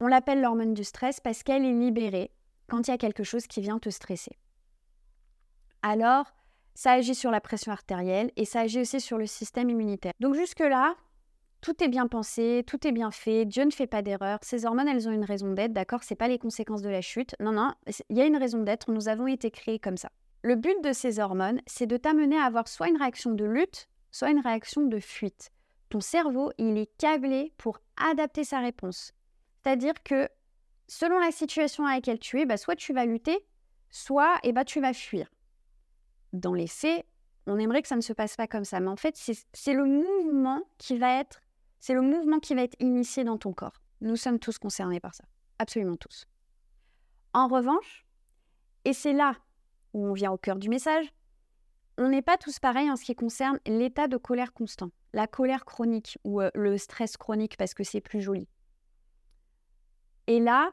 On 0.00 0.06
l'appelle 0.06 0.40
l'hormone 0.40 0.74
du 0.74 0.84
stress 0.84 1.20
parce 1.20 1.42
qu'elle 1.42 1.64
est 1.64 1.72
libérée 1.72 2.30
quand 2.68 2.86
il 2.86 2.90
y 2.90 2.94
a 2.94 2.98
quelque 2.98 3.24
chose 3.24 3.46
qui 3.46 3.60
vient 3.60 3.78
te 3.78 3.88
stresser. 3.88 4.36
Alors, 5.82 6.26
ça 6.74 6.92
agit 6.92 7.14
sur 7.14 7.30
la 7.30 7.40
pression 7.40 7.72
artérielle 7.72 8.30
et 8.36 8.44
ça 8.44 8.60
agit 8.60 8.80
aussi 8.80 9.00
sur 9.00 9.16
le 9.16 9.26
système 9.26 9.70
immunitaire. 9.70 10.12
Donc 10.20 10.34
jusque-là, 10.34 10.94
tout 11.62 11.82
est 11.82 11.88
bien 11.88 12.06
pensé, 12.06 12.62
tout 12.66 12.86
est 12.86 12.92
bien 12.92 13.10
fait, 13.10 13.46
Dieu 13.46 13.64
ne 13.64 13.70
fait 13.70 13.86
pas 13.86 14.02
d'erreur. 14.02 14.38
Ces 14.42 14.66
hormones, 14.66 14.88
elles 14.88 15.08
ont 15.08 15.12
une 15.12 15.24
raison 15.24 15.52
d'être, 15.52 15.72
d'accord? 15.72 16.02
C'est 16.02 16.14
pas 16.14 16.28
les 16.28 16.38
conséquences 16.38 16.82
de 16.82 16.90
la 16.90 17.00
chute. 17.00 17.34
Non, 17.40 17.52
non, 17.52 17.72
il 18.10 18.16
y 18.16 18.20
a 18.20 18.26
une 18.26 18.36
raison 18.36 18.62
d'être, 18.62 18.90
nous 18.90 19.08
avons 19.08 19.26
été 19.26 19.50
créés 19.50 19.78
comme 19.78 19.96
ça. 19.96 20.10
Le 20.42 20.54
but 20.54 20.76
de 20.84 20.92
ces 20.92 21.18
hormones, 21.18 21.60
c'est 21.66 21.86
de 21.86 21.96
t'amener 21.96 22.38
à 22.38 22.44
avoir 22.44 22.68
soit 22.68 22.88
une 22.88 22.98
réaction 22.98 23.32
de 23.32 23.44
lutte, 23.44 23.88
soit 24.12 24.30
une 24.30 24.40
réaction 24.40 24.82
de 24.82 25.00
fuite 25.00 25.50
ton 25.88 26.00
cerveau, 26.00 26.52
il 26.58 26.76
est 26.78 26.90
câblé 26.98 27.52
pour 27.56 27.80
adapter 27.96 28.44
sa 28.44 28.60
réponse. 28.60 29.12
C'est-à-dire 29.62 29.94
que 30.02 30.28
selon 30.88 31.18
la 31.18 31.32
situation 31.32 31.86
à 31.86 31.94
laquelle 31.94 32.18
tu 32.18 32.40
es, 32.40 32.46
bah, 32.46 32.56
soit 32.56 32.76
tu 32.76 32.92
vas 32.92 33.06
lutter, 33.06 33.46
soit 33.90 34.36
et 34.42 34.48
eh 34.48 34.52
bah, 34.52 34.64
tu 34.64 34.80
vas 34.80 34.92
fuir. 34.92 35.28
Dans 36.32 36.54
les 36.54 36.66
faits, 36.66 37.06
on 37.46 37.58
aimerait 37.58 37.82
que 37.82 37.88
ça 37.88 37.96
ne 37.96 38.00
se 38.00 38.12
passe 38.12 38.36
pas 38.36 38.46
comme 38.46 38.64
ça, 38.64 38.80
mais 38.80 38.88
en 38.88 38.96
fait, 38.96 39.16
c'est 39.16 39.72
le 39.72 39.84
mouvement 39.84 40.62
qui 40.78 40.98
va 40.98 41.20
être, 41.20 41.40
c'est 41.78 41.94
le 41.94 42.02
mouvement 42.02 42.40
qui 42.40 42.54
va 42.54 42.62
être 42.62 42.76
initié 42.80 43.24
dans 43.24 43.38
ton 43.38 43.52
corps. 43.52 43.80
Nous 44.00 44.16
sommes 44.16 44.38
tous 44.38 44.58
concernés 44.58 45.00
par 45.00 45.14
ça, 45.14 45.24
absolument 45.58 45.96
tous. 45.96 46.26
En 47.32 47.48
revanche, 47.48 48.06
et 48.84 48.92
c'est 48.92 49.12
là 49.12 49.36
où 49.94 50.06
on 50.06 50.12
vient 50.12 50.32
au 50.32 50.38
cœur 50.38 50.56
du 50.56 50.68
message, 50.68 51.12
on 51.98 52.08
n'est 52.08 52.22
pas 52.22 52.36
tous 52.36 52.58
pareils 52.58 52.90
en 52.90 52.96
ce 52.96 53.04
qui 53.04 53.14
concerne 53.14 53.58
l'état 53.66 54.08
de 54.08 54.16
colère 54.16 54.52
constant, 54.52 54.90
la 55.12 55.26
colère 55.26 55.64
chronique 55.64 56.18
ou 56.24 56.40
euh, 56.40 56.50
le 56.54 56.76
stress 56.78 57.16
chronique 57.16 57.56
parce 57.56 57.74
que 57.74 57.84
c'est 57.84 58.00
plus 58.00 58.20
joli. 58.20 58.48
Et 60.26 60.40
là, 60.40 60.72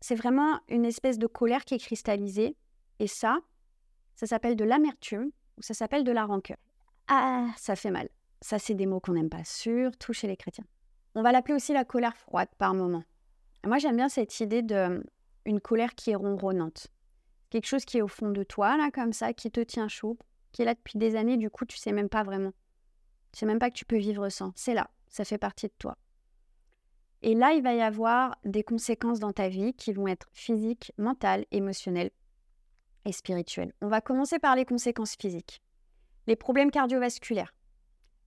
c'est 0.00 0.14
vraiment 0.14 0.60
une 0.68 0.84
espèce 0.84 1.18
de 1.18 1.26
colère 1.26 1.64
qui 1.64 1.74
est 1.74 1.78
cristallisée. 1.78 2.56
Et 2.98 3.06
ça, 3.06 3.38
ça 4.14 4.26
s'appelle 4.26 4.56
de 4.56 4.64
l'amertume 4.64 5.30
ou 5.58 5.62
ça 5.62 5.74
s'appelle 5.74 6.04
de 6.04 6.12
la 6.12 6.24
rancœur. 6.24 6.58
Ah, 7.08 7.48
ça 7.56 7.76
fait 7.76 7.90
mal. 7.90 8.08
Ça, 8.40 8.58
c'est 8.58 8.74
des 8.74 8.86
mots 8.86 9.00
qu'on 9.00 9.12
n'aime 9.12 9.30
pas, 9.30 9.44
surtout 9.44 10.12
chez 10.12 10.26
les 10.26 10.36
chrétiens. 10.36 10.66
On 11.14 11.22
va 11.22 11.32
l'appeler 11.32 11.54
aussi 11.54 11.72
la 11.72 11.84
colère 11.84 12.16
froide 12.16 12.48
par 12.58 12.74
moment. 12.74 13.04
moi, 13.64 13.78
j'aime 13.78 13.96
bien 13.96 14.08
cette 14.08 14.38
idée 14.40 14.62
de 14.62 15.02
une 15.44 15.60
colère 15.60 15.94
qui 15.94 16.10
est 16.10 16.16
ronronnante. 16.16 16.88
Quelque 17.50 17.66
chose 17.66 17.84
qui 17.84 17.98
est 17.98 18.02
au 18.02 18.08
fond 18.08 18.30
de 18.30 18.42
toi, 18.42 18.76
là, 18.76 18.90
comme 18.90 19.12
ça, 19.12 19.32
qui 19.32 19.50
te 19.50 19.60
tient 19.60 19.88
chaud, 19.88 20.18
qui 20.56 20.62
est 20.62 20.64
là 20.64 20.74
depuis 20.74 20.96
des 20.96 21.16
années, 21.16 21.36
du 21.36 21.50
coup, 21.50 21.66
tu 21.66 21.76
sais 21.76 21.92
même 21.92 22.08
pas 22.08 22.22
vraiment. 22.22 22.52
Tu 23.32 23.40
sais 23.40 23.46
même 23.46 23.58
pas 23.58 23.68
que 23.68 23.76
tu 23.76 23.84
peux 23.84 23.98
vivre 23.98 24.30
sans. 24.30 24.52
C'est 24.56 24.72
là, 24.72 24.88
ça 25.06 25.22
fait 25.26 25.36
partie 25.36 25.66
de 25.66 25.74
toi. 25.78 25.98
Et 27.20 27.34
là, 27.34 27.52
il 27.52 27.62
va 27.62 27.74
y 27.74 27.82
avoir 27.82 28.38
des 28.42 28.62
conséquences 28.62 29.18
dans 29.18 29.34
ta 29.34 29.50
vie 29.50 29.74
qui 29.74 29.92
vont 29.92 30.08
être 30.08 30.30
physiques, 30.32 30.92
mentales, 30.96 31.44
émotionnelles 31.50 32.10
et 33.04 33.12
spirituelles. 33.12 33.74
On 33.82 33.88
va 33.88 34.00
commencer 34.00 34.38
par 34.38 34.56
les 34.56 34.64
conséquences 34.64 35.14
physiques. 35.20 35.60
Les 36.26 36.36
problèmes 36.36 36.70
cardiovasculaires. 36.70 37.54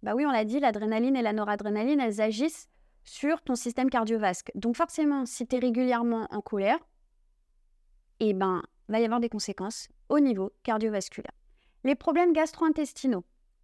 Bah 0.04 0.14
oui, 0.14 0.24
on 0.28 0.32
l'a 0.32 0.46
dit, 0.46 0.60
l'adrénaline 0.60 1.16
et 1.16 1.24
la 1.24 1.34
noradrénaline, 1.34 2.00
elles 2.00 2.22
agissent 2.22 2.70
sur 3.04 3.42
ton 3.42 3.56
système 3.56 3.90
cardiovasque. 3.90 4.52
Donc 4.54 4.76
forcément, 4.76 5.26
si 5.26 5.48
tu 5.48 5.56
es 5.56 5.60
régulièrement 5.60 6.28
en 6.30 6.42
colère, 6.42 6.78
eh 8.20 8.36
ben, 8.36 8.62
va 8.88 9.00
y 9.00 9.06
avoir 9.06 9.20
des 9.20 9.30
conséquences 9.30 9.90
au 10.10 10.20
niveau 10.20 10.52
cardiovasculaire. 10.62 11.39
Les 11.84 11.96
problèmes 11.96 12.34
gastro-intestinaux. 12.34 13.24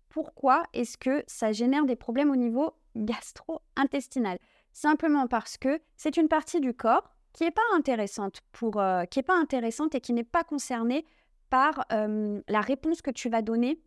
Pourquoi 0.09 0.63
est-ce 0.73 0.97
que 0.97 1.23
ça 1.27 1.51
génère 1.51 1.85
des 1.85 1.95
problèmes 1.95 2.31
au 2.31 2.35
niveau 2.35 2.73
gastro-intestinal? 2.95 4.37
Simplement 4.71 5.27
parce 5.27 5.57
que 5.57 5.81
c'est 5.97 6.17
une 6.17 6.27
partie 6.27 6.61
du 6.61 6.73
corps 6.73 7.09
qui 7.33 7.43
n'est 7.43 7.51
pas 7.51 7.61
intéressante 7.75 8.41
pour, 8.53 8.79
euh, 8.79 9.03
qui 9.05 9.19
est 9.19 9.23
pas 9.23 9.37
intéressante 9.37 9.93
et 9.95 10.01
qui 10.01 10.13
n'est 10.13 10.23
pas 10.23 10.43
concernée 10.43 11.05
par 11.49 11.85
la 11.89 12.61
réponse 12.61 13.01
que 13.01 13.11
tu 13.11 13.29
vas 13.29 13.41
donner 13.41 13.79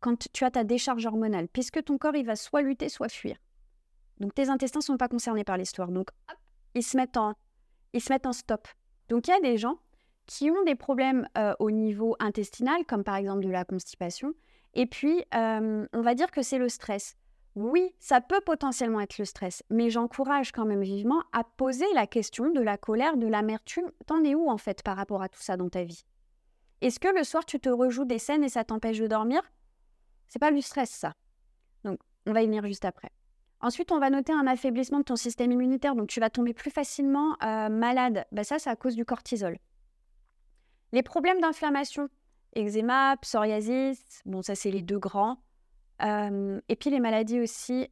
quand 0.00 0.28
tu 0.32 0.44
as 0.44 0.50
ta 0.50 0.64
décharge 0.64 1.06
hormonale, 1.06 1.48
puisque 1.48 1.82
ton 1.82 1.98
corps 1.98 2.14
il 2.14 2.26
va 2.26 2.36
soit 2.36 2.62
lutter, 2.62 2.88
soit 2.88 3.08
fuir. 3.08 3.36
Donc 4.18 4.34
tes 4.34 4.48
intestins 4.48 4.80
sont 4.80 4.96
pas 4.96 5.08
concernés 5.08 5.44
par 5.44 5.56
l'histoire, 5.56 5.90
donc 5.90 6.10
ils 6.74 6.84
se 6.84 6.96
mettent 6.96 7.16
en, 7.16 7.34
ils 7.92 8.00
se 8.00 8.12
mettent 8.12 8.26
en 8.26 8.32
stop. 8.32 8.68
Donc 9.08 9.28
il 9.28 9.30
y 9.30 9.34
a 9.34 9.40
des 9.40 9.56
gens 9.56 9.78
qui 10.26 10.50
ont 10.50 10.62
des 10.64 10.74
problèmes 10.74 11.28
euh, 11.38 11.54
au 11.58 11.70
niveau 11.70 12.16
intestinal, 12.18 12.84
comme 12.86 13.04
par 13.04 13.16
exemple 13.16 13.44
de 13.44 13.50
la 13.50 13.64
constipation, 13.64 14.34
et 14.74 14.86
puis 14.86 15.24
on 15.32 15.86
va 16.02 16.14
dire 16.14 16.30
que 16.30 16.42
c'est 16.42 16.58
le 16.58 16.68
stress. 16.68 17.16
Oui, 17.54 17.94
ça 17.98 18.20
peut 18.20 18.42
potentiellement 18.44 19.00
être 19.00 19.16
le 19.16 19.24
stress, 19.24 19.62
mais 19.70 19.88
j'encourage 19.88 20.52
quand 20.52 20.66
même 20.66 20.82
vivement 20.82 21.22
à 21.32 21.42
poser 21.42 21.86
la 21.94 22.06
question 22.06 22.50
de 22.50 22.60
la 22.60 22.76
colère, 22.76 23.16
de 23.16 23.26
l'amertume. 23.26 23.90
T'en 24.04 24.22
es 24.24 24.34
où 24.34 24.50
en 24.50 24.58
fait 24.58 24.82
par 24.82 24.96
rapport 24.96 25.22
à 25.22 25.30
tout 25.30 25.40
ça 25.40 25.56
dans 25.56 25.70
ta 25.70 25.82
vie? 25.82 26.04
Est-ce 26.82 27.00
que 27.00 27.08
le 27.08 27.24
soir 27.24 27.46
tu 27.46 27.58
te 27.58 27.70
rejoues 27.70 28.04
des 28.04 28.18
scènes 28.18 28.44
et 28.44 28.50
ça 28.50 28.64
t'empêche 28.64 28.98
de 28.98 29.06
dormir? 29.06 29.40
C'est 30.28 30.38
pas 30.38 30.52
du 30.52 30.60
stress 30.60 30.90
ça. 30.90 31.14
Donc 31.82 31.98
on 32.26 32.32
va 32.32 32.42
y 32.42 32.46
venir 32.46 32.66
juste 32.66 32.84
après. 32.84 33.08
Ensuite, 33.62 33.90
on 33.90 33.98
va 33.98 34.10
noter 34.10 34.34
un 34.34 34.46
affaiblissement 34.46 34.98
de 34.98 35.04
ton 35.04 35.16
système 35.16 35.50
immunitaire, 35.50 35.94
donc 35.94 36.08
tu 36.08 36.20
vas 36.20 36.28
tomber 36.28 36.52
plus 36.52 36.70
facilement 36.70 37.36
euh, 37.42 37.70
malade. 37.70 38.26
Bah, 38.32 38.44
ça, 38.44 38.58
c'est 38.58 38.68
à 38.68 38.76
cause 38.76 38.94
du 38.94 39.06
cortisol. 39.06 39.56
Les 40.92 41.02
problèmes 41.02 41.40
d'inflammation, 41.40 42.08
eczéma, 42.54 43.16
psoriasis, 43.18 44.22
bon, 44.24 44.42
ça, 44.42 44.54
c'est 44.54 44.70
les 44.70 44.82
deux 44.82 44.98
grands 44.98 45.42
et 46.00 46.76
puis 46.78 46.90
les 46.90 47.00
maladies 47.00 47.40
aussi, 47.40 47.88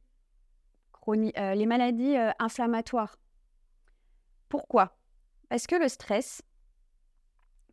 les 1.07 1.65
maladies 1.65 2.15
inflammatoires. 2.39 3.17
Pourquoi? 4.49 4.97
Parce 5.49 5.67
que 5.67 5.75
le 5.75 5.87
stress, 5.87 6.41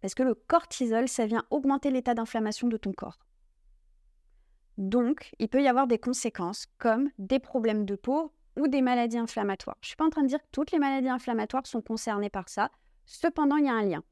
parce 0.00 0.14
que 0.14 0.22
le 0.22 0.34
cortisol, 0.34 1.08
ça 1.08 1.26
vient 1.26 1.44
augmenter 1.50 1.90
l'état 1.90 2.14
d'inflammation 2.14 2.68
de 2.68 2.76
ton 2.76 2.92
corps. 2.92 3.18
Donc, 4.78 5.34
il 5.38 5.48
peut 5.48 5.62
y 5.62 5.68
avoir 5.68 5.86
des 5.86 5.98
conséquences 5.98 6.66
comme 6.78 7.10
des 7.18 7.38
problèmes 7.38 7.84
de 7.84 7.94
peau 7.94 8.32
ou 8.58 8.68
des 8.68 8.82
maladies 8.82 9.18
inflammatoires. 9.18 9.76
Je 9.80 9.86
ne 9.86 9.88
suis 9.88 9.96
pas 9.96 10.06
en 10.06 10.10
train 10.10 10.22
de 10.22 10.28
dire 10.28 10.40
que 10.40 10.48
toutes 10.50 10.72
les 10.72 10.78
maladies 10.78 11.08
inflammatoires 11.10 11.66
sont 11.66 11.82
concernées 11.82 12.30
par 12.30 12.48
ça. 12.48 12.70
Cependant, 13.04 13.56
il 13.56 13.66
y 13.66 13.68
a 13.68 13.74
un 13.74 13.82
lien. 13.82 14.02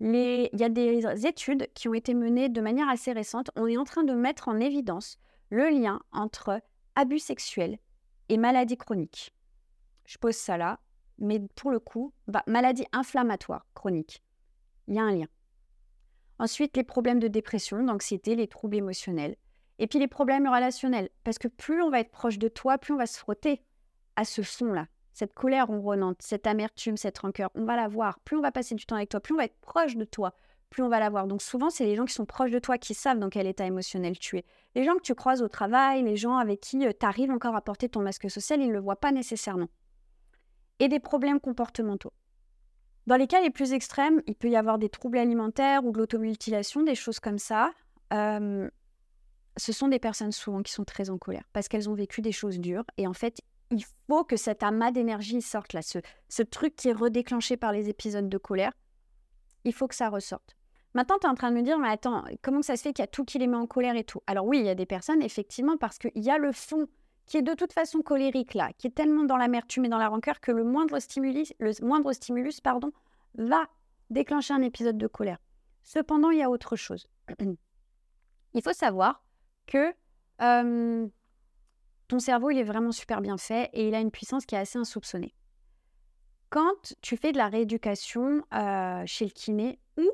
Il 0.00 0.48
y 0.52 0.64
a 0.64 0.68
des 0.68 1.26
études 1.26 1.68
qui 1.74 1.88
ont 1.88 1.94
été 1.94 2.14
menées 2.14 2.48
de 2.48 2.60
manière 2.60 2.88
assez 2.88 3.12
récente. 3.12 3.50
On 3.56 3.66
est 3.66 3.76
en 3.76 3.84
train 3.84 4.04
de 4.04 4.12
mettre 4.12 4.48
en 4.48 4.58
évidence 4.58 5.18
le 5.50 5.68
lien 5.68 6.00
entre 6.12 6.60
abus 6.96 7.20
sexuel 7.20 7.78
et 8.28 8.36
maladie 8.36 8.76
chronique. 8.76 9.34
Je 10.04 10.18
pose 10.18 10.36
ça 10.36 10.56
là, 10.56 10.80
mais 11.18 11.40
pour 11.54 11.70
le 11.70 11.78
coup, 11.78 12.12
bah, 12.26 12.42
maladie 12.46 12.86
inflammatoire 12.92 13.66
chronique. 13.74 14.22
Il 14.88 14.94
y 14.94 14.98
a 14.98 15.02
un 15.02 15.12
lien. 15.12 15.28
Ensuite, 16.38 16.76
les 16.76 16.84
problèmes 16.84 17.20
de 17.20 17.28
dépression, 17.28 17.82
d'anxiété, 17.82 18.34
les 18.34 18.48
troubles 18.48 18.76
émotionnels. 18.76 19.36
Et 19.78 19.86
puis 19.86 19.98
les 19.98 20.08
problèmes 20.08 20.48
relationnels. 20.48 21.10
Parce 21.22 21.38
que 21.38 21.48
plus 21.48 21.82
on 21.82 21.90
va 21.90 22.00
être 22.00 22.10
proche 22.10 22.38
de 22.38 22.48
toi, 22.48 22.78
plus 22.78 22.92
on 22.92 22.98
va 22.98 23.06
se 23.06 23.18
frotter 23.18 23.62
à 24.16 24.24
ce 24.24 24.42
fond-là. 24.42 24.86
Cette 25.14 25.32
colère 25.32 25.68
ronronnante, 25.68 26.20
cette 26.20 26.46
amertume, 26.46 26.96
cette 26.96 27.18
rancœur, 27.18 27.50
on 27.54 27.64
va 27.64 27.76
la 27.76 27.86
voir. 27.86 28.18
Plus 28.20 28.36
on 28.36 28.40
va 28.40 28.50
passer 28.50 28.74
du 28.74 28.84
temps 28.84 28.96
avec 28.96 29.08
toi, 29.08 29.20
plus 29.20 29.32
on 29.32 29.36
va 29.36 29.44
être 29.44 29.60
proche 29.60 29.96
de 29.96 30.04
toi, 30.04 30.34
plus 30.70 30.82
on 30.82 30.88
va 30.88 30.98
l'avoir. 30.98 31.28
Donc 31.28 31.40
souvent, 31.40 31.70
c'est 31.70 31.84
les 31.84 31.94
gens 31.94 32.04
qui 32.04 32.14
sont 32.14 32.26
proches 32.26 32.50
de 32.50 32.58
toi 32.58 32.78
qui 32.78 32.94
savent 32.94 33.20
dans 33.20 33.30
quel 33.30 33.46
état 33.46 33.64
émotionnel 33.64 34.18
tu 34.18 34.38
es. 34.38 34.44
Les 34.74 34.82
gens 34.82 34.96
que 34.96 35.02
tu 35.02 35.14
croises 35.14 35.40
au 35.40 35.46
travail, 35.46 36.02
les 36.02 36.16
gens 36.16 36.36
avec 36.36 36.60
qui 36.60 36.84
euh, 36.84 36.90
tu 36.98 37.06
arrives 37.06 37.30
encore 37.30 37.54
à 37.54 37.60
porter 37.62 37.88
ton 37.88 38.00
masque 38.00 38.28
social, 38.28 38.60
ils 38.60 38.66
ne 38.66 38.72
le 38.72 38.80
voient 38.80 38.96
pas 38.96 39.12
nécessairement. 39.12 39.68
Et 40.80 40.88
des 40.88 40.98
problèmes 40.98 41.38
comportementaux. 41.38 42.12
Dans 43.06 43.16
les 43.16 43.28
cas 43.28 43.40
les 43.40 43.50
plus 43.50 43.72
extrêmes, 43.72 44.20
il 44.26 44.34
peut 44.34 44.50
y 44.50 44.56
avoir 44.56 44.78
des 44.78 44.88
troubles 44.88 45.18
alimentaires 45.18 45.84
ou 45.84 45.92
de 45.92 45.98
l'automutilation, 45.98 46.82
des 46.82 46.96
choses 46.96 47.20
comme 47.20 47.38
ça. 47.38 47.70
ce 48.10 49.72
sont 49.72 49.86
des 49.86 50.00
personnes 50.00 50.32
souvent 50.32 50.62
qui 50.62 50.72
sont 50.72 50.84
très 50.84 51.08
en 51.08 51.18
colère 51.18 51.44
parce 51.52 51.68
qu'elles 51.68 51.88
ont 51.88 51.94
vécu 51.94 52.20
des 52.20 52.32
choses 52.32 52.58
dures. 52.58 52.84
Et 52.96 53.06
en 53.06 53.12
fait, 53.12 53.40
il 53.70 53.84
faut 54.06 54.24
que 54.24 54.36
cet 54.36 54.62
amas 54.62 54.90
d'énergie 54.90 55.42
sorte 55.42 55.72
là, 55.72 55.80
ce, 55.82 56.42
truc 56.42 56.76
qui 56.76 56.88
est 56.88 56.92
redéclenché 56.92 57.56
par 57.56 57.72
les 57.72 57.88
épisodes 57.88 58.28
de 58.28 58.38
colère. 58.38 58.72
Il 59.64 59.72
faut 59.72 59.88
que 59.88 59.94
ça 59.94 60.08
ressorte. 60.08 60.56
Maintenant, 60.94 61.18
tu 61.18 61.26
es 61.26 61.30
en 61.30 61.34
train 61.34 61.50
de 61.50 61.56
me 61.56 61.62
dire, 61.62 61.78
mais 61.78 61.88
attends, 61.88 62.24
comment 62.42 62.62
ça 62.62 62.76
se 62.76 62.82
fait 62.82 62.92
qu'il 62.92 63.02
y 63.02 63.04
a 63.04 63.08
tout 63.08 63.24
qui 63.24 63.38
les 63.38 63.46
met 63.46 63.56
en 63.56 63.66
colère 63.66 63.96
et 63.96 64.04
tout? 64.04 64.20
Alors 64.26 64.46
oui, 64.46 64.60
il 64.60 64.66
y 64.66 64.68
a 64.68 64.74
des 64.74 64.86
personnes, 64.86 65.22
effectivement, 65.22 65.76
parce 65.76 65.98
qu'il 65.98 66.12
y 66.14 66.30
a 66.30 66.38
le 66.38 66.52
fond 66.52 66.86
qui 67.26 67.38
est 67.38 67.42
de 67.42 67.54
toute 67.54 67.72
façon 67.72 68.02
colérique 68.02 68.54
là, 68.54 68.70
qui 68.76 68.86
est 68.86 68.94
tellement 68.94 69.24
dans 69.24 69.36
l'amertume 69.36 69.86
et 69.86 69.88
dans 69.88 69.98
la 69.98 70.08
rancœur 70.08 70.40
que 70.40 70.52
le 70.52 70.62
moindre 70.62 70.98
stimulus, 70.98 71.52
le 71.58 71.72
moindre 71.82 72.12
stimulus 72.12 72.60
pardon, 72.60 72.92
va 73.36 73.66
déclencher 74.10 74.52
un 74.52 74.62
épisode 74.62 74.98
de 74.98 75.06
colère. 75.06 75.38
Cependant, 75.82 76.30
il 76.30 76.38
y 76.38 76.42
a 76.42 76.50
autre 76.50 76.76
chose. 76.76 77.06
il 78.54 78.62
faut 78.62 78.72
savoir 78.72 79.24
que 79.66 79.94
ton 82.08 82.18
cerveau, 82.18 82.50
il 82.50 82.58
est 82.58 82.64
vraiment 82.64 82.92
super 82.92 83.20
bien 83.20 83.36
fait 83.38 83.70
et 83.72 83.88
il 83.88 83.94
a 83.94 84.00
une 84.00 84.10
puissance 84.10 84.46
qui 84.46 84.54
est 84.54 84.58
assez 84.58 84.78
insoupçonnée. 84.78 85.34
Quand 86.50 86.94
tu 87.00 87.16
fais 87.16 87.32
de 87.32 87.38
la 87.38 87.48
rééducation 87.48 88.42
chez 89.06 89.24
le 89.24 89.30
kiné 89.30 89.78
ou 89.98 90.10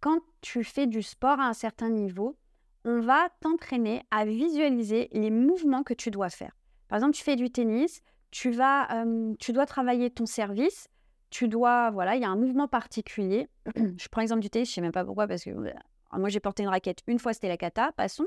quand 0.00 0.20
tu 0.40 0.64
fais 0.64 0.86
du 0.86 1.02
sport 1.02 1.40
à 1.40 1.48
un 1.48 1.54
certain 1.54 1.88
niveau, 1.88 2.36
on 2.84 3.00
va 3.00 3.28
t'entraîner 3.40 4.02
à 4.10 4.24
visualiser 4.24 5.08
les 5.12 5.30
mouvements 5.30 5.82
que 5.82 5.94
tu 5.94 6.10
dois 6.10 6.30
faire. 6.30 6.56
Par 6.88 6.96
exemple, 6.96 7.14
tu 7.14 7.22
fais 7.22 7.36
du 7.36 7.50
tennis, 7.50 8.02
tu, 8.30 8.50
vas, 8.50 9.04
tu 9.38 9.52
dois 9.52 9.66
travailler 9.66 10.10
ton 10.10 10.26
service, 10.26 10.88
tu 11.30 11.48
dois, 11.48 11.90
voilà, 11.90 12.16
il 12.16 12.22
y 12.22 12.24
a 12.24 12.30
un 12.30 12.36
mouvement 12.36 12.68
particulier. 12.68 13.48
je 13.76 14.08
prends 14.08 14.20
l'exemple 14.20 14.40
du 14.40 14.50
tennis, 14.50 14.68
je 14.68 14.72
ne 14.72 14.74
sais 14.76 14.80
même 14.80 14.92
pas 14.92 15.04
pourquoi, 15.04 15.26
parce 15.26 15.44
que 15.44 15.50
euh, 15.50 15.72
moi 16.12 16.28
j'ai 16.28 16.40
porté 16.40 16.62
une 16.62 16.68
raquette 16.68 17.00
une 17.06 17.18
fois, 17.18 17.32
c'était 17.32 17.48
la 17.48 17.56
cata, 17.56 17.92
passons. 17.92 18.26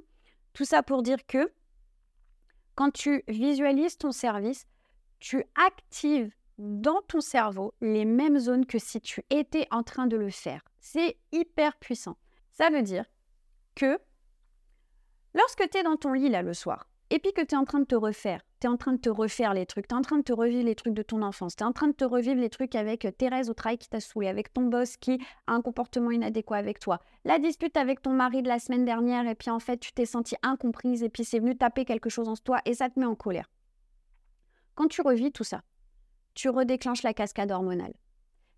Tout 0.53 0.65
ça 0.65 0.83
pour 0.83 1.01
dire 1.01 1.25
que 1.25 1.51
quand 2.81 2.89
tu 2.89 3.23
visualises 3.27 3.99
ton 3.99 4.11
service, 4.11 4.65
tu 5.19 5.45
actives 5.53 6.33
dans 6.57 6.99
ton 7.03 7.21
cerveau 7.21 7.75
les 7.79 8.05
mêmes 8.05 8.39
zones 8.39 8.65
que 8.65 8.79
si 8.79 8.99
tu 8.99 9.23
étais 9.29 9.67
en 9.69 9.83
train 9.83 10.07
de 10.07 10.17
le 10.17 10.31
faire. 10.31 10.63
C'est 10.79 11.19
hyper 11.31 11.77
puissant. 11.77 12.17
Ça 12.49 12.71
veut 12.71 12.81
dire 12.81 13.05
que 13.75 13.99
lorsque 15.35 15.69
tu 15.69 15.77
es 15.77 15.83
dans 15.83 15.95
ton 15.95 16.13
lit 16.13 16.29
là 16.29 16.41
le 16.41 16.55
soir, 16.55 16.87
et 17.11 17.19
puis 17.19 17.33
que 17.33 17.41
tu 17.41 17.53
es 17.53 17.57
en 17.57 17.65
train 17.65 17.81
de 17.81 17.85
te 17.85 17.93
refaire, 17.93 18.41
tu 18.61 18.67
es 18.67 18.69
en 18.69 18.77
train 18.77 18.93
de 18.93 18.99
te 18.99 19.09
refaire 19.09 19.53
les 19.53 19.65
trucs, 19.65 19.87
tu 19.87 19.93
es 19.93 19.97
en 19.97 20.01
train 20.01 20.17
de 20.17 20.23
te 20.23 20.31
revivre 20.31 20.63
les 20.63 20.75
trucs 20.75 20.93
de 20.93 21.01
ton 21.01 21.21
enfance, 21.21 21.55
tu 21.55 21.63
es 21.63 21.67
en 21.67 21.73
train 21.73 21.87
de 21.87 21.93
te 21.93 22.05
revivre 22.05 22.39
les 22.39 22.49
trucs 22.49 22.75
avec 22.75 23.07
Thérèse 23.17 23.49
au 23.49 23.53
travail 23.53 23.77
qui 23.77 23.89
t'a 23.89 23.99
saoulé, 23.99 24.27
avec 24.27 24.53
ton 24.53 24.63
boss 24.63 24.95
qui 24.97 25.19
a 25.47 25.53
un 25.53 25.61
comportement 25.61 26.11
inadéquat 26.11 26.57
avec 26.57 26.79
toi, 26.79 26.99
la 27.25 27.39
dispute 27.39 27.75
avec 27.75 28.01
ton 28.01 28.11
mari 28.11 28.43
de 28.43 28.47
la 28.47 28.59
semaine 28.59 28.85
dernière, 28.85 29.27
et 29.27 29.35
puis 29.35 29.49
en 29.49 29.59
fait 29.59 29.77
tu 29.77 29.91
t'es 29.91 30.05
sentie 30.05 30.35
incomprise, 30.43 31.03
et 31.03 31.09
puis 31.09 31.25
c'est 31.25 31.39
venu 31.39 31.57
taper 31.57 31.83
quelque 31.85 32.09
chose 32.09 32.29
en 32.29 32.35
toi, 32.35 32.61
et 32.65 32.75
ça 32.75 32.89
te 32.89 32.99
met 32.99 33.05
en 33.05 33.15
colère. 33.15 33.49
Quand 34.75 34.87
tu 34.87 35.01
revis 35.01 35.31
tout 35.31 35.43
ça, 35.43 35.63
tu 36.35 36.47
redéclenches 36.49 37.03
la 37.03 37.13
cascade 37.13 37.51
hormonale. 37.51 37.93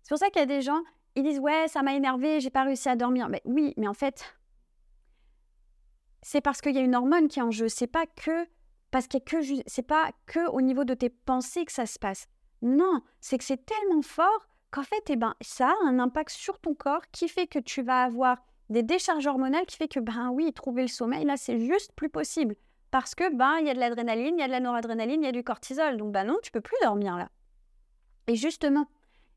C'est 0.02 0.10
pour 0.10 0.18
ça 0.18 0.28
qu'il 0.28 0.40
y 0.40 0.42
a 0.42 0.46
des 0.46 0.60
gens, 0.60 0.82
ils 1.16 1.22
disent 1.22 1.38
ouais, 1.38 1.66
ça 1.68 1.82
m'a 1.82 1.94
énervé, 1.94 2.40
j'ai 2.40 2.50
pas 2.50 2.64
réussi 2.64 2.88
à 2.88 2.96
dormir. 2.96 3.28
Mais 3.28 3.40
oui, 3.44 3.72
mais 3.76 3.88
en 3.88 3.94
fait, 3.94 4.36
c'est 6.22 6.40
parce 6.40 6.60
qu'il 6.60 6.74
y 6.74 6.78
a 6.78 6.82
une 6.82 6.94
hormone 6.94 7.28
qui 7.28 7.38
est 7.38 7.42
en 7.42 7.50
jeu. 7.50 7.68
C'est 7.68 7.86
pas 7.86 8.06
que 8.06 8.46
parce 8.94 9.08
que 9.08 9.18
c'est 9.66 9.82
pas 9.82 10.12
que 10.24 10.48
au 10.50 10.60
niveau 10.60 10.84
de 10.84 10.94
tes 10.94 11.08
pensées 11.08 11.64
que 11.64 11.72
ça 11.72 11.84
se 11.84 11.98
passe. 11.98 12.28
Non, 12.62 13.02
c'est 13.20 13.38
que 13.38 13.42
c'est 13.42 13.66
tellement 13.66 14.02
fort 14.02 14.46
qu'en 14.70 14.84
fait, 14.84 15.10
eh 15.10 15.16
ben, 15.16 15.34
ça 15.40 15.70
a 15.70 15.88
un 15.88 15.98
impact 15.98 16.30
sur 16.30 16.60
ton 16.60 16.74
corps 16.74 17.02
qui 17.10 17.26
fait 17.26 17.48
que 17.48 17.58
tu 17.58 17.82
vas 17.82 18.04
avoir 18.04 18.36
des 18.70 18.84
décharges 18.84 19.26
hormonales 19.26 19.66
qui 19.66 19.76
fait 19.76 19.88
que 19.88 19.98
ben 19.98 20.30
oui, 20.30 20.52
trouver 20.52 20.82
le 20.82 20.88
sommeil 20.88 21.24
là, 21.24 21.36
c'est 21.36 21.58
juste 21.58 21.92
plus 21.96 22.08
possible 22.08 22.54
parce 22.92 23.16
que 23.16 23.34
ben 23.34 23.56
il 23.58 23.66
y 23.66 23.70
a 23.70 23.74
de 23.74 23.80
l'adrénaline, 23.80 24.36
il 24.36 24.40
y 24.40 24.44
a 24.44 24.46
de 24.46 24.52
la 24.52 24.60
noradrénaline, 24.60 25.22
il 25.22 25.26
y 25.26 25.28
a 25.28 25.32
du 25.32 25.42
cortisol. 25.42 25.96
Donc 25.96 26.12
ben 26.12 26.22
non, 26.22 26.38
tu 26.40 26.52
peux 26.52 26.60
plus 26.60 26.78
dormir 26.80 27.16
là. 27.16 27.28
Et 28.28 28.36
justement, 28.36 28.86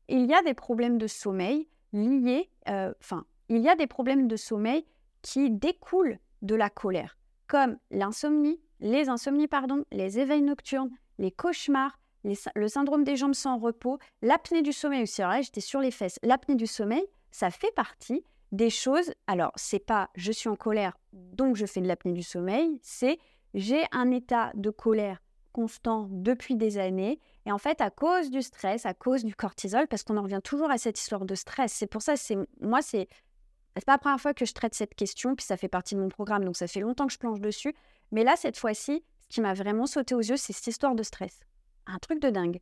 il 0.06 0.26
y 0.26 0.34
a 0.34 0.42
des 0.42 0.54
problèmes 0.54 0.98
de 0.98 1.08
sommeil 1.08 1.68
liés, 1.92 2.48
euh, 2.68 2.94
enfin, 3.00 3.24
il 3.48 3.58
y 3.58 3.68
a 3.68 3.74
des 3.74 3.88
problèmes 3.88 4.28
de 4.28 4.36
sommeil 4.36 4.86
qui 5.22 5.50
découlent 5.50 6.20
de 6.42 6.54
la 6.54 6.70
colère, 6.70 7.18
comme 7.48 7.76
l'insomnie, 7.90 8.60
les 8.80 9.08
insomnies, 9.08 9.48
pardon, 9.48 9.84
les 9.92 10.18
éveils 10.18 10.42
nocturnes, 10.42 10.90
les 11.18 11.30
cauchemars, 11.30 11.98
le 12.24 12.68
syndrome 12.68 13.04
des 13.04 13.16
jambes 13.16 13.34
sans 13.34 13.58
repos, 13.58 13.98
l'apnée 14.22 14.62
du 14.62 14.72
sommeil 14.72 15.02
aussi. 15.02 15.22
Alors 15.22 15.42
j'étais 15.42 15.60
sur 15.60 15.80
les 15.80 15.90
fesses. 15.90 16.18
L'apnée 16.22 16.56
du 16.56 16.66
sommeil, 16.66 17.04
ça 17.30 17.50
fait 17.50 17.72
partie 17.74 18.24
des 18.52 18.70
choses. 18.70 19.12
Alors, 19.26 19.52
c'est 19.56 19.78
pas 19.78 20.10
je 20.14 20.32
suis 20.32 20.48
en 20.48 20.56
colère, 20.56 20.96
donc 21.12 21.56
je 21.56 21.66
fais 21.66 21.80
de 21.80 21.86
l'apnée 21.86 22.12
du 22.12 22.22
sommeil. 22.22 22.78
C'est 22.82 23.18
j'ai 23.54 23.84
un 23.92 24.10
état 24.10 24.52
de 24.54 24.70
colère 24.70 25.22
constant 25.52 26.06
depuis 26.10 26.54
des 26.54 26.78
années. 26.78 27.18
Et 27.46 27.52
en 27.52 27.58
fait, 27.58 27.80
à 27.80 27.90
cause 27.90 28.30
du 28.30 28.42
stress, 28.42 28.86
à 28.86 28.94
cause 28.94 29.24
du 29.24 29.34
cortisol, 29.34 29.88
parce 29.88 30.02
qu'on 30.02 30.16
en 30.16 30.22
revient 30.22 30.40
toujours 30.44 30.70
à 30.70 30.78
cette 30.78 30.98
histoire 30.98 31.24
de 31.24 31.34
stress. 31.34 31.72
C'est 31.72 31.86
pour 31.86 32.02
ça, 32.02 32.16
c'est 32.16 32.36
moi, 32.60 32.82
c'est 32.82 33.08
c'est 33.76 33.84
pas 33.84 33.92
la 33.92 33.98
première 33.98 34.20
fois 34.20 34.34
que 34.34 34.44
je 34.44 34.52
traite 34.52 34.74
cette 34.74 34.94
question, 34.94 35.36
puis 35.36 35.46
ça 35.46 35.56
fait 35.56 35.68
partie 35.68 35.94
de 35.94 36.00
mon 36.00 36.08
programme, 36.08 36.44
donc 36.44 36.56
ça 36.56 36.66
fait 36.66 36.80
longtemps 36.80 37.06
que 37.06 37.12
je 37.12 37.18
planche 37.18 37.40
dessus. 37.40 37.74
Mais 38.12 38.24
là, 38.24 38.34
cette 38.36 38.56
fois-ci, 38.56 39.02
ce 39.20 39.28
qui 39.28 39.40
m'a 39.40 39.54
vraiment 39.54 39.86
sauté 39.86 40.14
aux 40.14 40.20
yeux, 40.20 40.36
c'est 40.36 40.52
cette 40.52 40.66
histoire 40.66 40.94
de 40.94 41.02
stress. 41.02 41.40
Un 41.86 41.98
truc 41.98 42.20
de 42.20 42.30
dingue. 42.30 42.60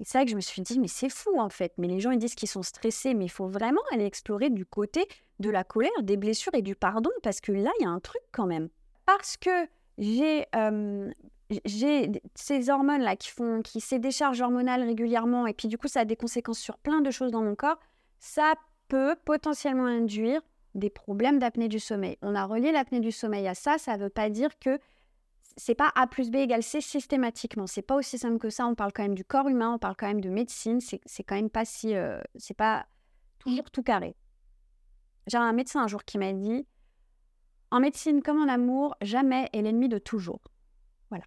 Et 0.00 0.04
c'est 0.04 0.18
vrai 0.18 0.24
que 0.24 0.30
je 0.30 0.36
me 0.36 0.40
suis 0.40 0.62
dit, 0.62 0.78
mais 0.80 0.88
c'est 0.88 1.08
fou 1.08 1.38
en 1.38 1.48
fait. 1.48 1.72
Mais 1.78 1.86
les 1.86 2.00
gens, 2.00 2.10
ils 2.10 2.18
disent 2.18 2.34
qu'ils 2.34 2.48
sont 2.48 2.62
stressés, 2.62 3.14
mais 3.14 3.26
il 3.26 3.30
faut 3.30 3.46
vraiment 3.46 3.80
aller 3.92 4.04
explorer 4.04 4.50
du 4.50 4.66
côté 4.66 5.06
de 5.38 5.50
la 5.50 5.64
colère, 5.64 5.90
des 6.02 6.16
blessures 6.16 6.54
et 6.54 6.62
du 6.62 6.74
pardon, 6.74 7.10
parce 7.22 7.40
que 7.40 7.52
là, 7.52 7.70
il 7.80 7.84
y 7.84 7.86
a 7.86 7.90
un 7.90 8.00
truc 8.00 8.22
quand 8.32 8.46
même. 8.46 8.68
Parce 9.06 9.36
que 9.36 9.66
j'ai 9.98 10.46
j'ai 11.64 12.10
ces 12.34 12.70
hormones-là 12.70 13.16
qui 13.16 13.30
font, 13.30 13.62
qui 13.62 13.80
ces 13.80 13.98
décharges 13.98 14.40
hormonales 14.40 14.82
régulièrement, 14.82 15.46
et 15.46 15.52
puis 15.52 15.68
du 15.68 15.78
coup, 15.78 15.88
ça 15.88 16.00
a 16.00 16.04
des 16.04 16.16
conséquences 16.16 16.58
sur 16.58 16.78
plein 16.78 17.00
de 17.00 17.10
choses 17.10 17.30
dans 17.30 17.42
mon 17.42 17.54
corps, 17.54 17.78
ça 18.18 18.54
peut 18.88 19.14
potentiellement 19.24 19.86
induire 19.86 20.40
des 20.74 20.90
problèmes 20.90 21.38
d'apnée 21.38 21.68
du 21.68 21.78
sommeil. 21.78 22.18
On 22.22 22.34
a 22.34 22.44
relié 22.44 22.72
l'apnée 22.72 23.00
du 23.00 23.12
sommeil 23.12 23.46
à 23.46 23.54
ça, 23.54 23.78
ça 23.78 23.96
ne 23.96 24.02
veut 24.02 24.10
pas 24.10 24.30
dire 24.30 24.58
que 24.58 24.78
c'est 25.56 25.74
pas 25.74 25.92
A 25.94 26.06
plus 26.06 26.30
B 26.30 26.36
égale 26.36 26.62
C 26.62 26.80
systématiquement. 26.80 27.66
C'est 27.66 27.82
pas 27.82 27.94
aussi 27.94 28.18
simple 28.18 28.38
que 28.38 28.50
ça. 28.50 28.66
On 28.66 28.74
parle 28.74 28.92
quand 28.92 29.02
même 29.02 29.14
du 29.14 29.24
corps 29.24 29.48
humain, 29.48 29.74
on 29.74 29.78
parle 29.78 29.94
quand 29.96 30.06
même 30.06 30.20
de 30.20 30.28
médecine. 30.28 30.80
C'est 30.80 31.22
quand 31.22 31.36
même 31.36 31.50
pas 31.50 31.64
si. 31.64 31.94
Euh, 31.94 32.20
c'est 32.36 32.56
pas 32.56 32.86
toujours 33.38 33.70
tout 33.70 33.82
carré. 33.82 34.16
J'ai 35.26 35.38
un 35.38 35.52
médecin 35.52 35.82
un 35.82 35.86
jour 35.86 36.04
qui 36.04 36.18
m'a 36.18 36.32
dit 36.32 36.66
En 37.70 37.80
médecine 37.80 38.22
comme 38.22 38.42
en 38.42 38.48
amour, 38.48 38.96
jamais 39.00 39.48
est 39.52 39.62
l'ennemi 39.62 39.88
de 39.88 39.98
toujours. 39.98 40.42
Voilà. 41.08 41.24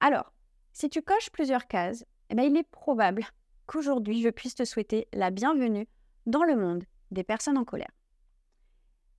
Alors, 0.00 0.32
si 0.72 0.90
tu 0.90 1.00
coches 1.02 1.30
plusieurs 1.30 1.68
cases, 1.68 2.04
eh 2.30 2.34
ben, 2.34 2.42
il 2.42 2.56
est 2.56 2.68
probable 2.68 3.24
qu'aujourd'hui 3.66 4.22
je 4.22 4.28
puisse 4.28 4.54
te 4.54 4.64
souhaiter 4.64 5.08
la 5.12 5.30
bienvenue 5.30 5.86
dans 6.26 6.42
le 6.42 6.56
monde 6.56 6.84
des 7.10 7.22
personnes 7.22 7.58
en 7.58 7.64
colère. 7.64 7.92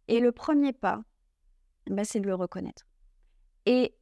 Et 0.08 0.20
le 0.20 0.32
premier 0.32 0.74
pas, 0.74 1.02
eh 1.88 1.94
ben, 1.94 2.06
c'est 2.06 2.20
de 2.20 2.28
le 2.28 2.36
reconnaître. 2.36 2.86
Et 3.66 3.96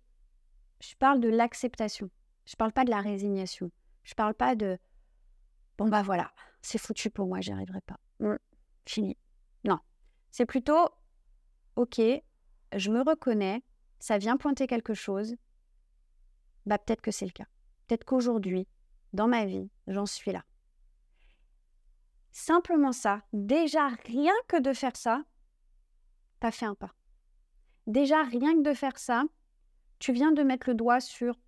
je 0.82 0.96
parle 0.96 1.20
de 1.20 1.30
l'acceptation. 1.30 2.10
Je 2.46 2.56
parle 2.56 2.74
pas 2.74 2.84
de 2.84 2.90
la 2.90 3.00
résignation. 3.00 3.72
Je 4.04 4.14
parle 4.14 4.34
pas 4.34 4.56
de 4.56 4.78
bon 5.78 5.88
bah 5.88 6.02
voilà, 6.02 6.32
c'est 6.62 6.78
foutu 6.78 7.10
pour 7.10 7.26
moi, 7.26 7.40
j'y 7.42 7.52
arriverai 7.52 7.82
pas. 7.82 8.00
Mmh, 8.20 8.36
fini. 8.86 9.18
Non. 9.64 9.80
C'est 10.32 10.46
plutôt 10.46 10.90
OK, 11.76 12.02
je 12.76 12.92
me 12.92 13.02
reconnais, 13.02 13.64
ça 14.00 14.18
vient 14.18 14.38
pointer 14.38 14.68
quelque 14.68 14.94
chose. 14.94 15.36
Bah 16.66 16.78
peut-être 16.78 17.02
que 17.02 17.12
c'est 17.12 17.26
le 17.26 17.32
cas. 17.32 17.48
Peut-être 17.88 18.04
qu'aujourd'hui, 18.04 18.68
dans 19.14 19.28
ma 19.28 19.46
vie, 19.46 19.70
j'en 19.88 20.06
suis 20.06 20.32
là. 20.32 20.44
Simplement 22.32 22.92
ça, 22.92 23.22
déjà 23.32 23.88
rien 24.06 24.34
que 24.48 24.60
de 24.60 24.74
faire 24.74 24.96
ça, 24.96 25.24
fait 26.52 26.66
un 26.66 26.76
pas. 26.76 26.94
Déjà 27.88 28.24
rien 28.24 28.54
que 28.56 28.70
de 28.70 28.74
faire 28.74 28.98
ça, 28.98 29.24
tu 30.00 30.14
viens 30.14 30.32
de 30.32 30.44
mettre 30.44 30.70
le 30.70 30.76
doigt 30.76 31.00
sur 31.00 31.40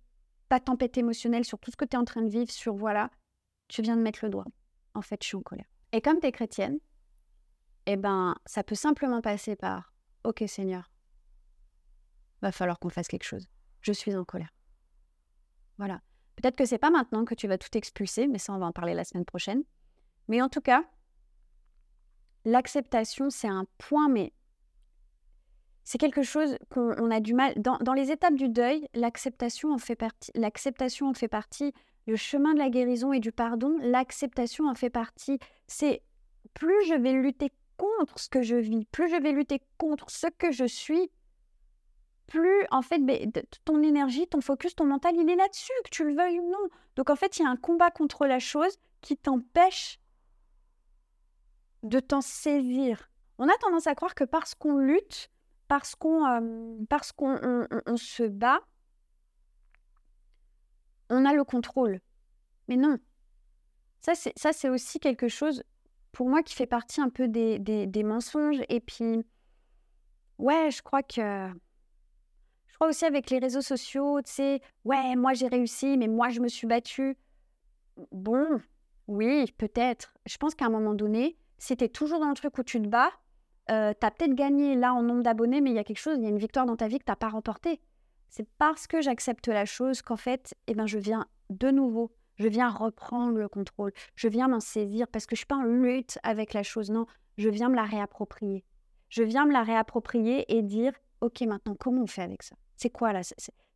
ta 0.48 0.60
tempête 0.60 0.96
émotionnelle, 0.98 1.44
sur 1.44 1.58
tout 1.58 1.70
ce 1.70 1.76
que 1.76 1.84
tu 1.84 1.96
es 1.96 1.98
en 1.98 2.04
train 2.04 2.22
de 2.22 2.28
vivre, 2.28 2.50
sur 2.50 2.74
voilà, 2.74 3.10
tu 3.68 3.82
viens 3.82 3.96
de 3.96 4.02
mettre 4.02 4.20
le 4.24 4.30
doigt. 4.30 4.46
En 4.94 5.02
fait, 5.02 5.22
je 5.22 5.28
suis 5.28 5.36
en 5.36 5.42
colère. 5.42 5.66
Et 5.92 6.00
comme 6.00 6.20
tu 6.20 6.26
es 6.26 6.32
chrétienne, 6.32 6.78
eh 7.86 7.96
ben, 7.96 8.36
ça 8.46 8.62
peut 8.62 8.74
simplement 8.74 9.20
passer 9.20 9.56
par 9.56 9.92
OK 10.24 10.44
Seigneur, 10.46 10.90
va 12.42 12.52
falloir 12.52 12.78
qu'on 12.78 12.88
fasse 12.88 13.08
quelque 13.08 13.24
chose. 13.24 13.46
Je 13.80 13.92
suis 13.92 14.14
en 14.16 14.24
colère. 14.24 14.52
Voilà. 15.78 16.00
Peut-être 16.36 16.56
que 16.56 16.66
c'est 16.66 16.78
pas 16.78 16.90
maintenant 16.90 17.24
que 17.24 17.34
tu 17.34 17.48
vas 17.48 17.58
tout 17.58 17.74
expulser, 17.76 18.26
mais 18.26 18.38
ça, 18.38 18.52
on 18.52 18.58
va 18.58 18.66
en 18.66 18.72
parler 18.72 18.94
la 18.94 19.04
semaine 19.04 19.24
prochaine. 19.24 19.62
Mais 20.28 20.42
en 20.42 20.48
tout 20.48 20.60
cas, 20.60 20.84
l'acceptation, 22.44 23.30
c'est 23.30 23.48
un 23.48 23.66
point, 23.78 24.08
mais 24.08 24.32
c'est 25.86 25.98
quelque 25.98 26.24
chose 26.24 26.58
qu'on 26.68 27.12
a 27.12 27.20
du 27.20 27.32
mal. 27.32 27.54
Dans, 27.56 27.92
les 27.92 28.10
étapes 28.10 28.34
du 28.34 28.48
deuil, 28.48 28.88
l'acceptation 28.92 29.72
en 29.72 29.78
fait 29.78 29.94
partie. 29.94 30.32
L'acceptation 30.34 31.08
en 31.08 31.14
fait 31.14 31.28
partie. 31.28 31.72
Le 32.08 32.16
chemin 32.16 32.54
de 32.54 32.58
la 32.58 32.70
guérison 32.70 33.12
et 33.12 33.20
du 33.20 33.30
pardon, 33.30 33.76
l'acceptation 33.80 34.68
en 34.68 34.74
fait 34.74 34.90
partie. 34.90 35.38
C'est 35.68 36.02
plus 36.54 36.84
je 36.88 36.94
vais 36.94 37.12
lutter 37.12 37.52
contre 37.76 38.18
ce 38.18 38.28
que 38.28 38.42
je 38.42 38.56
vis, 38.56 38.84
plus 38.86 39.08
je 39.08 39.14
vais 39.14 39.30
lutter 39.30 39.62
contre 39.78 40.10
ce 40.10 40.26
que 40.26 40.50
je 40.50 40.64
suis, 40.64 41.08
plus 42.26 42.66
en 42.72 42.82
fait 42.82 43.00
ton 43.64 43.80
énergie, 43.84 44.26
ton 44.26 44.40
focus, 44.40 44.74
ton 44.74 44.86
mental, 44.86 45.14
il 45.16 45.30
est 45.30 45.36
là-dessus, 45.36 45.72
que 45.84 45.90
tu 45.90 46.04
le 46.04 46.16
veuilles 46.16 46.40
ou 46.40 46.50
non. 46.50 46.68
Donc 46.96 47.10
en 47.10 47.16
fait, 47.16 47.38
il 47.38 47.42
y 47.42 47.46
a 47.46 47.48
un 47.48 47.56
combat 47.56 47.92
contre 47.92 48.26
la 48.26 48.40
chose 48.40 48.76
qui 49.02 49.16
t'empêche 49.16 50.00
de 51.84 52.00
t'en 52.00 52.22
saisir. 52.22 53.08
On 53.38 53.48
a 53.48 53.56
tendance 53.58 53.86
à 53.86 53.94
croire 53.94 54.16
que 54.16 54.24
parce 54.24 54.56
qu'on 54.56 54.78
lutte, 54.78 55.30
parce 55.68 55.94
qu'on 55.94 56.24
on, 57.86 57.96
se 57.96 58.22
bat, 58.24 58.60
on 61.10 61.24
a 61.24 61.32
le 61.32 61.44
contrôle. 61.44 62.00
Mais 62.68 62.76
non. 62.76 62.98
Ça, 64.00 64.14
c'est 64.14 64.68
aussi 64.68 65.00
quelque 65.00 65.28
chose, 65.28 65.64
pour 66.12 66.28
moi, 66.28 66.42
qui 66.42 66.54
fait 66.54 66.66
partie 66.66 67.00
un 67.00 67.08
peu 67.08 67.26
des, 67.28 67.58
des, 67.58 68.02
mensonges. 68.04 68.62
Et 68.68 68.80
puis, 68.80 69.24
ouais, 70.38 70.70
je 70.70 70.82
crois 70.82 71.02
que... 71.02 71.48
Je 72.68 72.74
crois 72.74 72.88
aussi 72.88 73.06
avec 73.06 73.30
les 73.30 73.38
réseaux 73.38 73.62
sociaux, 73.62 74.20
tu 74.20 74.30
sais, 74.30 74.60
ouais, 74.84 75.16
moi 75.16 75.32
j'ai 75.32 75.48
réussi, 75.48 75.96
mais 75.96 76.08
moi 76.08 76.28
je 76.28 76.40
me 76.40 76.48
suis 76.48 76.66
battue. 76.66 77.16
Bon, 78.12 78.60
oui, 79.06 79.50
peut-être. 79.56 80.14
Je 80.26 80.36
pense 80.36 80.54
qu'à 80.54 80.66
un 80.66 80.70
moment 80.70 80.92
donné, 80.92 81.38
c'était 81.56 81.88
toujours 81.88 82.20
dans 82.20 82.28
le 82.28 82.34
truc 82.34 82.58
où 82.58 82.62
tu 82.62 82.82
te 82.82 82.86
bats, 82.86 83.12
euh, 83.70 83.92
tu 83.98 84.06
as 84.06 84.10
peut-être 84.10 84.34
gagné 84.34 84.74
là 84.74 84.94
en 84.94 85.02
nombre 85.02 85.22
d'abonnés, 85.22 85.60
mais 85.60 85.70
il 85.70 85.76
y 85.76 85.78
a 85.78 85.84
quelque 85.84 85.98
chose, 85.98 86.16
il 86.18 86.24
y 86.24 86.26
a 86.26 86.30
une 86.30 86.38
victoire 86.38 86.66
dans 86.66 86.76
ta 86.76 86.88
vie 86.88 86.98
que 86.98 87.04
tu 87.04 87.10
n'as 87.10 87.16
pas 87.16 87.28
remportée. 87.28 87.80
C'est 88.28 88.48
parce 88.58 88.86
que 88.86 89.00
j'accepte 89.00 89.48
la 89.48 89.64
chose 89.64 90.02
qu'en 90.02 90.16
fait, 90.16 90.54
eh 90.66 90.74
ben, 90.74 90.86
je 90.86 90.98
viens 90.98 91.26
de 91.50 91.70
nouveau, 91.70 92.12
je 92.36 92.48
viens 92.48 92.68
reprendre 92.68 93.38
le 93.38 93.48
contrôle, 93.48 93.92
je 94.14 94.28
viens 94.28 94.48
m'en 94.48 94.60
saisir 94.60 95.08
parce 95.08 95.26
que 95.26 95.34
je 95.34 95.40
ne 95.40 95.44
suis 95.44 95.46
pas 95.46 95.56
en 95.56 95.62
lutte 95.62 96.18
avec 96.22 96.52
la 96.52 96.62
chose, 96.62 96.90
non, 96.90 97.06
je 97.38 97.48
viens 97.48 97.68
me 97.68 97.76
la 97.76 97.84
réapproprier. 97.84 98.64
Je 99.08 99.22
viens 99.22 99.46
me 99.46 99.52
la 99.52 99.62
réapproprier 99.62 100.44
et 100.54 100.62
dire, 100.62 100.92
ok, 101.20 101.42
maintenant, 101.42 101.76
comment 101.78 102.02
on 102.02 102.06
fait 102.06 102.22
avec 102.22 102.42
ça? 102.42 102.56
C'est 102.76 102.90
quoi 102.90 103.12
là 103.12 103.22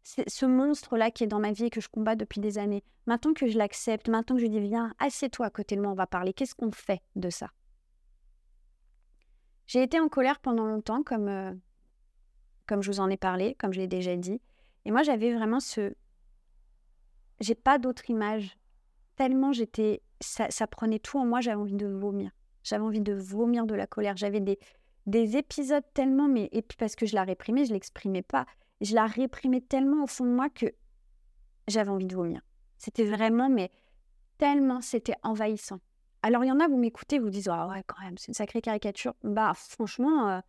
c'est 0.03 0.29
ce 0.29 0.47
monstre-là 0.47 1.11
qui 1.11 1.25
est 1.25 1.27
dans 1.27 1.41
ma 1.41 1.53
vie 1.53 1.67
et 1.67 1.71
que 1.71 1.81
je 1.81 1.89
combats 1.89 2.17
depuis 2.17 2.41
des 2.41 2.59
années? 2.59 2.83
Maintenant 3.07 3.35
que 3.35 3.47
je 3.47 3.59
l'accepte, 3.59 4.09
maintenant 4.09 4.37
que 4.37 4.43
je 4.43 4.47
dis, 4.47 4.61
viens, 4.61 4.93
assieds-toi 4.99 5.47
à 5.47 5.51
côté 5.51 5.77
de 5.77 5.83
moi, 5.83 5.93
on 5.93 5.95
va 5.95 6.07
parler. 6.07 6.33
Qu'est-ce 6.33 6.55
qu'on 6.55 6.73
fait 6.73 7.03
de 7.17 7.29
ça? 7.29 7.49
J'ai 9.71 9.85
été 9.85 10.01
en 10.01 10.09
colère 10.09 10.41
pendant 10.41 10.67
longtemps, 10.67 11.05
comme, 11.05 11.29
euh, 11.29 11.53
comme 12.67 12.83
je 12.83 12.91
vous 12.91 12.99
en 12.99 13.09
ai 13.09 13.17
parlé, 13.17 13.55
comme 13.55 13.73
je 13.73 13.79
l'ai 13.79 13.87
déjà 13.87 14.17
dit. 14.17 14.43
Et 14.85 14.91
moi, 14.91 15.05
j'avais 15.05 15.33
vraiment 15.33 15.61
ce... 15.61 15.95
J'ai 17.39 17.55
pas 17.55 17.79
d'autre 17.79 18.11
image. 18.11 18.59
Tellement 19.15 19.53
j'étais... 19.53 20.03
Ça, 20.21 20.51
ça, 20.51 20.67
prenait 20.67 20.99
tout 20.99 21.21
en 21.21 21.25
moi, 21.25 21.41
j'avais 21.41 21.61
envie 21.61 21.77
de 21.77 21.87
vomir. 21.87 22.33
J'avais 22.65 22.83
envie 22.83 23.01
de 23.01 23.13
vomir 23.13 23.65
de 23.65 23.77
la 23.77 23.87
colère. 23.87 24.17
J'avais 24.17 24.41
des, 24.41 24.59
des 25.07 25.37
épisodes 25.37 25.85
tellement... 25.95 26.27
Mais... 26.27 26.49
Et 26.51 26.63
puis 26.63 26.77
parce 26.77 26.97
que 26.97 27.07
je 27.07 27.15
la 27.15 27.23
réprimais, 27.23 27.65
je 27.65 27.73
l'exprimais 27.73 28.23
pas. 28.23 28.47
Je 28.81 28.97
la 28.97 29.07
réprimais 29.07 29.61
tellement 29.61 30.03
au 30.03 30.09
fond 30.09 30.25
de 30.25 30.33
moi 30.33 30.51
que 30.51 30.67
j'avais 31.69 31.91
envie 31.91 32.07
de 32.07 32.17
vomir. 32.17 32.41
C'était 32.77 33.05
vraiment, 33.05 33.49
mais 33.49 33.71
tellement, 34.37 34.81
c'était 34.81 35.15
envahissant. 35.23 35.79
Alors, 36.23 36.45
il 36.45 36.49
y 36.49 36.53
en 36.53 36.61
a, 36.61 36.69
vous 36.69 36.77
m'écoutez, 36.77 37.19
vous 37.19 37.31
dites 37.31 37.49
Ah 37.49 37.69
ouais, 37.69 37.83
quand 37.87 38.03
même, 38.03 38.19
c'est 38.19 38.29
une 38.29 38.35
sacrée 38.35 38.61
caricature. 38.61 39.15
Bah, 39.23 39.53
franchement, 39.55 40.29
euh, 40.29 40.41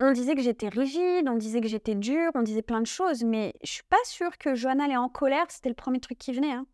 on 0.00 0.12
disait 0.12 0.34
que 0.34 0.42
j'étais 0.42 0.68
rigide, 0.68 1.28
on 1.28 1.36
disait 1.36 1.60
que 1.60 1.68
j'étais 1.68 1.94
dure, 1.94 2.32
on 2.34 2.42
disait 2.42 2.62
plein 2.62 2.80
de 2.80 2.86
choses, 2.86 3.22
mais 3.22 3.54
je 3.62 3.70
suis 3.70 3.84
pas 3.84 4.02
sûre 4.04 4.36
que 4.38 4.54
Johanna, 4.54 4.86
elle 4.86 4.92
est 4.92 4.96
en 4.96 5.08
colère, 5.08 5.46
c'était 5.48 5.68
le 5.68 5.76
premier 5.76 6.00
truc 6.00 6.18
qui 6.18 6.32
venait. 6.32 6.52
Hein. 6.52 6.66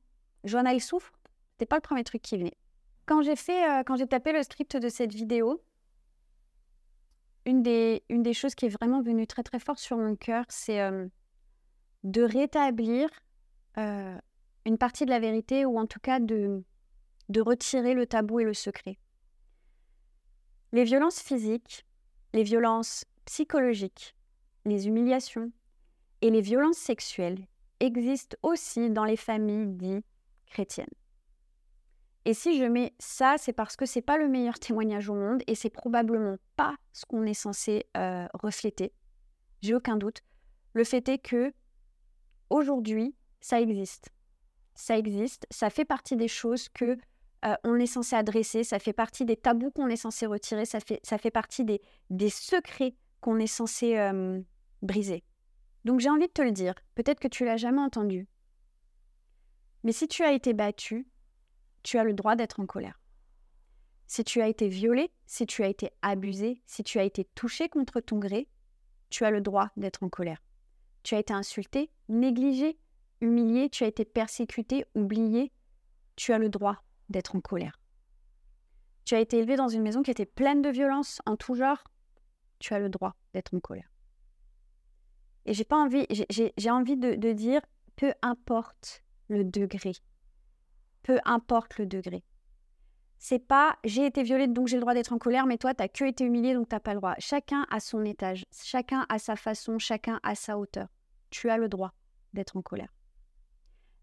Johanna, 0.44 0.72
elle 0.72 0.80
souffre, 0.80 1.12
c'était 1.52 1.66
pas 1.66 1.76
le 1.76 1.82
premier 1.82 2.04
truc 2.04 2.22
qui 2.22 2.38
venait. 2.38 2.56
Quand 3.04 3.20
j'ai 3.22 3.36
fait, 3.36 3.68
euh, 3.68 3.82
quand 3.84 3.96
j'ai 3.96 4.06
tapé 4.06 4.32
le 4.32 4.42
script 4.42 4.76
de 4.76 4.88
cette 4.88 5.12
vidéo, 5.12 5.62
une 7.44 7.62
des, 7.62 8.02
une 8.08 8.22
des 8.22 8.34
choses 8.34 8.54
qui 8.54 8.66
est 8.66 8.70
vraiment 8.70 9.02
venue 9.02 9.26
très 9.26 9.42
très 9.42 9.58
fort 9.58 9.78
sur 9.78 9.98
mon 9.98 10.16
cœur, 10.16 10.44
c'est 10.48 10.80
euh, 10.80 11.06
de 12.04 12.22
rétablir 12.22 13.08
une 14.64 14.76
partie 14.76 15.04
de 15.04 15.10
la 15.10 15.20
vérité, 15.20 15.64
ou 15.64 15.78
en 15.78 15.86
tout 15.86 16.00
cas 16.00 16.18
de 16.18 16.64
de 17.28 17.40
retirer 17.40 17.94
le 17.94 18.06
tabou 18.06 18.40
et 18.40 18.44
le 18.44 18.54
secret. 18.54 18.98
Les 20.72 20.84
violences 20.84 21.20
physiques, 21.20 21.86
les 22.32 22.42
violences 22.42 23.04
psychologiques, 23.24 24.14
les 24.64 24.88
humiliations 24.88 25.50
et 26.20 26.30
les 26.30 26.40
violences 26.40 26.78
sexuelles 26.78 27.46
existe 27.80 28.36
aussi 28.42 28.90
dans 28.90 29.04
les 29.04 29.16
familles 29.16 29.66
dites 29.66 30.04
chrétiennes. 30.46 30.86
Et 32.24 32.34
si 32.34 32.58
je 32.58 32.64
mets 32.64 32.94
ça, 32.98 33.36
c'est 33.38 33.52
parce 33.52 33.76
que 33.76 33.86
c'est 33.86 34.02
pas 34.02 34.18
le 34.18 34.28
meilleur 34.28 34.58
témoignage 34.58 35.08
au 35.08 35.14
monde 35.14 35.42
et 35.46 35.54
c'est 35.54 35.70
probablement 35.70 36.36
pas 36.56 36.76
ce 36.92 37.06
qu'on 37.06 37.24
est 37.24 37.34
censé 37.34 37.86
euh, 37.96 38.26
refléter. 38.34 38.92
J'ai 39.62 39.74
aucun 39.74 39.96
doute. 39.96 40.22
Le 40.74 40.84
fait 40.84 41.08
est 41.08 41.18
que 41.18 41.52
aujourd'hui, 42.50 43.14
ça 43.40 43.60
existe. 43.60 44.10
Ça 44.74 44.96
existe, 44.96 45.46
ça 45.50 45.70
fait 45.70 45.84
partie 45.84 46.16
des 46.16 46.28
choses 46.28 46.68
que 46.68 46.96
on 47.64 47.76
est 47.76 47.86
censé 47.86 48.16
adresser, 48.16 48.64
ça 48.64 48.78
fait 48.78 48.92
partie 48.92 49.24
des 49.24 49.36
tabous 49.36 49.70
qu'on 49.70 49.88
est 49.88 49.96
censé 49.96 50.26
retirer, 50.26 50.64
ça 50.64 50.80
fait, 50.80 51.00
ça 51.04 51.18
fait 51.18 51.30
partie 51.30 51.64
des, 51.64 51.80
des 52.10 52.30
secrets 52.30 52.94
qu'on 53.20 53.38
est 53.38 53.46
censé 53.46 53.96
briser. 54.82 55.24
Donc 55.84 56.00
j'ai 56.00 56.10
envie 56.10 56.26
de 56.26 56.32
te 56.32 56.42
le 56.42 56.52
dire, 56.52 56.74
peut-être 56.94 57.20
que 57.20 57.28
tu 57.28 57.44
l'as 57.44 57.56
jamais 57.56 57.80
entendu. 57.80 58.26
Mais 59.84 59.92
si 59.92 60.08
tu 60.08 60.22
as 60.22 60.32
été 60.32 60.52
battu, 60.52 61.06
tu 61.82 61.98
as 61.98 62.04
le 62.04 62.12
droit 62.12 62.36
d'être 62.36 62.60
en 62.60 62.66
colère. 62.66 63.00
Si 64.06 64.24
tu 64.24 64.40
as 64.40 64.48
été 64.48 64.68
violé, 64.68 65.12
si 65.26 65.46
tu 65.46 65.62
as 65.62 65.68
été 65.68 65.90
abusé, 66.02 66.62
si 66.66 66.82
tu 66.82 66.98
as 66.98 67.04
été 67.04 67.24
touché 67.34 67.68
contre 67.68 68.00
ton 68.00 68.18
gré, 68.18 68.48
tu 69.10 69.24
as 69.24 69.30
le 69.30 69.40
droit 69.40 69.70
d'être 69.76 70.02
en 70.02 70.08
colère. 70.08 70.42
Tu 71.02 71.14
as 71.14 71.18
été 71.18 71.32
insulté, 71.32 71.90
négligé, 72.08 72.78
humilié, 73.20 73.68
tu 73.68 73.84
as 73.84 73.86
été 73.86 74.04
persécuté, 74.04 74.84
oublié, 74.94 75.52
tu 76.16 76.32
as 76.32 76.38
le 76.38 76.48
droit 76.48 76.82
d'être 77.08 77.36
en 77.36 77.40
colère. 77.40 77.80
Tu 79.04 79.14
as 79.14 79.20
été 79.20 79.38
élevé 79.38 79.56
dans 79.56 79.68
une 79.68 79.82
maison 79.82 80.02
qui 80.02 80.10
était 80.10 80.26
pleine 80.26 80.62
de 80.62 80.68
violence 80.68 81.20
en 81.24 81.36
tout 81.36 81.54
genre, 81.54 81.82
tu 82.58 82.74
as 82.74 82.78
le 82.78 82.88
droit 82.88 83.16
d'être 83.32 83.54
en 83.54 83.60
colère. 83.60 83.90
Et 85.46 85.54
j'ai 85.54 85.64
pas 85.64 85.76
envie, 85.76 86.06
de, 86.06 87.32
dire, 87.32 87.62
peu 87.96 88.12
importe 88.20 89.02
le 89.28 89.44
degré, 89.44 89.92
peu 91.02 91.18
importe 91.24 91.78
le 91.78 91.86
degré. 91.86 92.22
C'est 93.20 93.38
pas 93.38 93.78
j'ai 93.82 94.06
été 94.06 94.22
violée 94.22 94.46
donc 94.46 94.68
j'ai 94.68 94.76
le 94.76 94.82
droit 94.82 94.94
d'être 94.94 95.12
en 95.12 95.18
colère, 95.18 95.46
mais 95.46 95.58
toi 95.58 95.74
t'as 95.74 95.88
que 95.88 96.04
été 96.04 96.24
humilié 96.24 96.54
donc 96.54 96.68
t'as 96.68 96.80
pas 96.80 96.92
le 96.92 97.00
droit. 97.00 97.14
Chacun 97.18 97.66
a 97.70 97.80
son 97.80 98.04
étage, 98.04 98.44
chacun 98.52 99.06
a 99.08 99.18
sa 99.18 99.36
façon, 99.36 99.78
chacun 99.78 100.20
a 100.22 100.34
sa 100.34 100.58
hauteur. 100.58 100.88
Tu 101.30 101.48
as 101.48 101.56
le 101.56 101.68
droit 101.68 101.94
d'être 102.34 102.56
en 102.56 102.62
colère. 102.62 102.92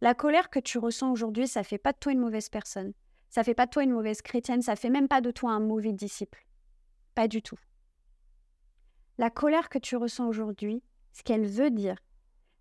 La 0.01 0.13
colère 0.13 0.49
que 0.49 0.60
tu 0.60 0.77
ressens 0.77 1.12
aujourd'hui, 1.12 1.47
ça 1.47 1.63
fait 1.63 1.77
pas 1.77 1.93
de 1.93 1.97
toi 1.97 2.12
une 2.12 2.19
mauvaise 2.19 2.49
personne. 2.49 2.93
Ça 3.29 3.43
fait 3.43 3.53
pas 3.53 3.65
de 3.65 3.71
toi 3.71 3.84
une 3.84 3.91
mauvaise 3.91 4.21
chrétienne, 4.21 4.62
ça 4.62 4.75
fait 4.75 4.89
même 4.89 5.08
pas 5.08 5.21
de 5.21 5.31
toi 5.31 5.51
un 5.51 5.60
mauvais 5.60 5.93
disciple. 5.93 6.45
Pas 7.15 7.27
du 7.27 7.41
tout. 7.41 7.58
La 9.17 9.29
colère 9.29 9.69
que 9.69 9.79
tu 9.79 9.95
ressens 9.95 10.27
aujourd'hui, 10.27 10.84
ce 11.13 11.23
qu'elle 11.23 11.45
veut 11.45 11.71
dire, 11.71 11.97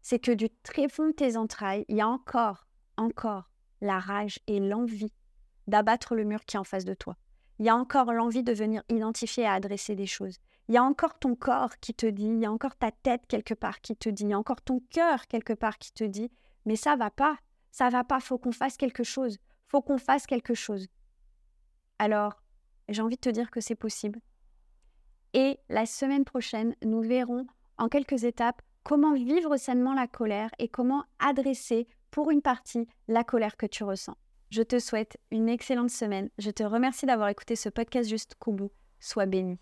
c'est 0.03 0.18
que 0.18 0.33
du 0.33 0.49
très 0.62 0.88
fond 0.88 1.09
de 1.09 1.12
tes 1.12 1.37
entrailles, 1.37 1.85
il 1.88 1.97
y 1.97 2.01
a 2.01 2.09
encore, 2.09 2.66
encore 2.97 3.51
la 3.81 3.99
rage 3.99 4.38
et 4.47 4.61
l'envie 4.61 5.12
d'abattre 5.66 6.14
le 6.14 6.25
mur 6.25 6.44
qui 6.44 6.57
est 6.57 6.61
en 6.61 6.64
face 6.64 6.85
de 6.85 6.94
toi. 6.94 7.16
Il 7.59 7.66
y 7.66 7.68
a 7.68 7.77
encore 7.77 8.12
l'envie 8.12 8.42
de 8.42 8.53
venir 8.53 8.83
identifier 8.88 9.44
et 9.44 9.49
adresser 9.49 9.94
des 9.94 10.07
choses. 10.07 10.38
Il 10.68 10.75
y 10.75 10.79
a 10.79 10.85
encore 10.85 11.18
ton 11.18 11.35
corps 11.35 11.79
qui 11.79 11.94
te 11.94 12.07
dit, 12.07 12.27
il 12.27 12.40
y 12.40 12.47
a 12.47 12.53
encore 12.53 12.77
ta 12.77 12.90
tête 12.90 13.23
quelque 13.29 13.55
part 13.55 13.81
qui 13.81 13.97
te 13.97 14.09
dit, 14.09 14.25
il 14.25 14.31
y 14.31 14.35
a 14.35 14.38
encore 14.38 14.62
ton 14.62 14.81
cœur 14.90 15.27
quelque 15.27 15.53
part 15.53 15.79
qui 15.79 15.92
te 15.92 16.05
dit, 16.05 16.31
mais 16.64 16.77
ça 16.77 16.96
va 16.96 17.11
pas, 17.11 17.37
ça 17.70 17.88
va 17.88 18.05
pas, 18.05 18.20
faut 18.20 18.38
qu'on 18.38 18.53
fasse 18.53 18.77
quelque 18.77 19.05
chose, 19.05 19.38
faut 19.68 19.83
qu'on 19.83 19.98
fasse 19.98 20.27
quelque 20.27 20.55
chose. 20.55 20.87
Alors, 21.98 22.42
j'ai 22.88 23.03
envie 23.03 23.16
de 23.16 23.20
te 23.20 23.31
dire 23.31 23.50
que 23.50 23.61
c'est 23.61 23.74
possible. 23.74 24.20
Et 25.33 25.59
la 25.68 25.87
semaine 25.87 26.24
prochaine, 26.24 26.74
nous 26.85 27.03
verrons 27.03 27.46
en 27.79 27.88
quelques 27.88 28.24
étapes 28.24 28.62
comment 28.85 29.14
vivre 29.14 29.57
sainement 29.57 29.94
la 29.94 30.07
colère 30.07 30.50
et 30.59 30.68
comment 30.68 31.05
adresser 31.18 31.88
pour 32.11 32.31
une 32.31 32.42
partie 32.42 32.87
la 33.09 33.24
colère 33.24 33.57
que 33.57 33.66
tu 33.66 33.83
ressens. 33.83 34.16
Je 34.50 34.62
te 34.62 34.79
souhaite 34.79 35.16
une 35.33 35.48
excellente 35.48 35.90
semaine. 35.90 36.31
Je 36.38 36.50
te 36.50 36.62
remercie 36.62 37.07
d'avoir 37.07 37.29
écouté 37.29 37.57
ce 37.57 37.68
podcast 37.68 38.09
jusqu'au 38.09 38.53
bout. 38.53 38.70
Sois 39.00 39.27
béni. 39.27 39.59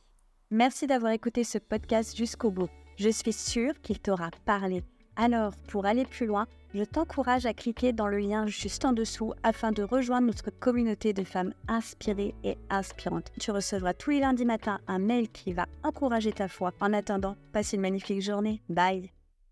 Merci 0.51 0.87
d'avoir 0.87 1.13
écouté 1.13 1.45
ce 1.45 1.57
podcast 1.57 2.15
jusqu'au 2.15 2.51
bout. 2.51 2.69
Je 2.99 3.09
suis 3.09 3.33
sûre 3.33 3.81
qu'il 3.81 4.01
t'aura 4.01 4.31
parlé. 4.45 4.83
Alors, 5.17 5.55
pour 5.69 5.87
aller 5.87 6.05
plus 6.05 6.27
loin, 6.27 6.47
je 6.75 6.85
t'encourage 6.85 7.47
à 7.47 7.55
cliquer 7.55 7.93
dans 7.93 8.09
le 8.09 8.19
lien 8.19 8.47
juste 8.47 8.85
en 8.85 8.93
dessous 8.93 9.35
afin 9.43 9.73
de 9.73 9.83
rejoindre 9.83 10.27
notre 10.27 10.51
communauté 10.51 11.13
de 11.13 11.25
femmes 11.25 11.55
inspirées 11.69 12.35
et 12.45 12.57
inspirantes. 12.71 13.31
Tu 13.41 13.51
recevras 13.51 13.95
tous 13.95 14.11
les 14.11 14.21
lundis 14.21 14.45
matins 14.45 14.81
un 14.87 14.99
mail 14.99 15.29
qui 15.31 15.53
va 15.53 15.67
encourager 15.83 16.33
ta 16.33 16.49
foi. 16.49 16.73
En 16.81 16.93
attendant, 16.93 17.37
passe 17.53 17.73
une 17.73 17.81
magnifique 17.81 18.23
journée. 18.23 18.63
Bye 18.69 19.13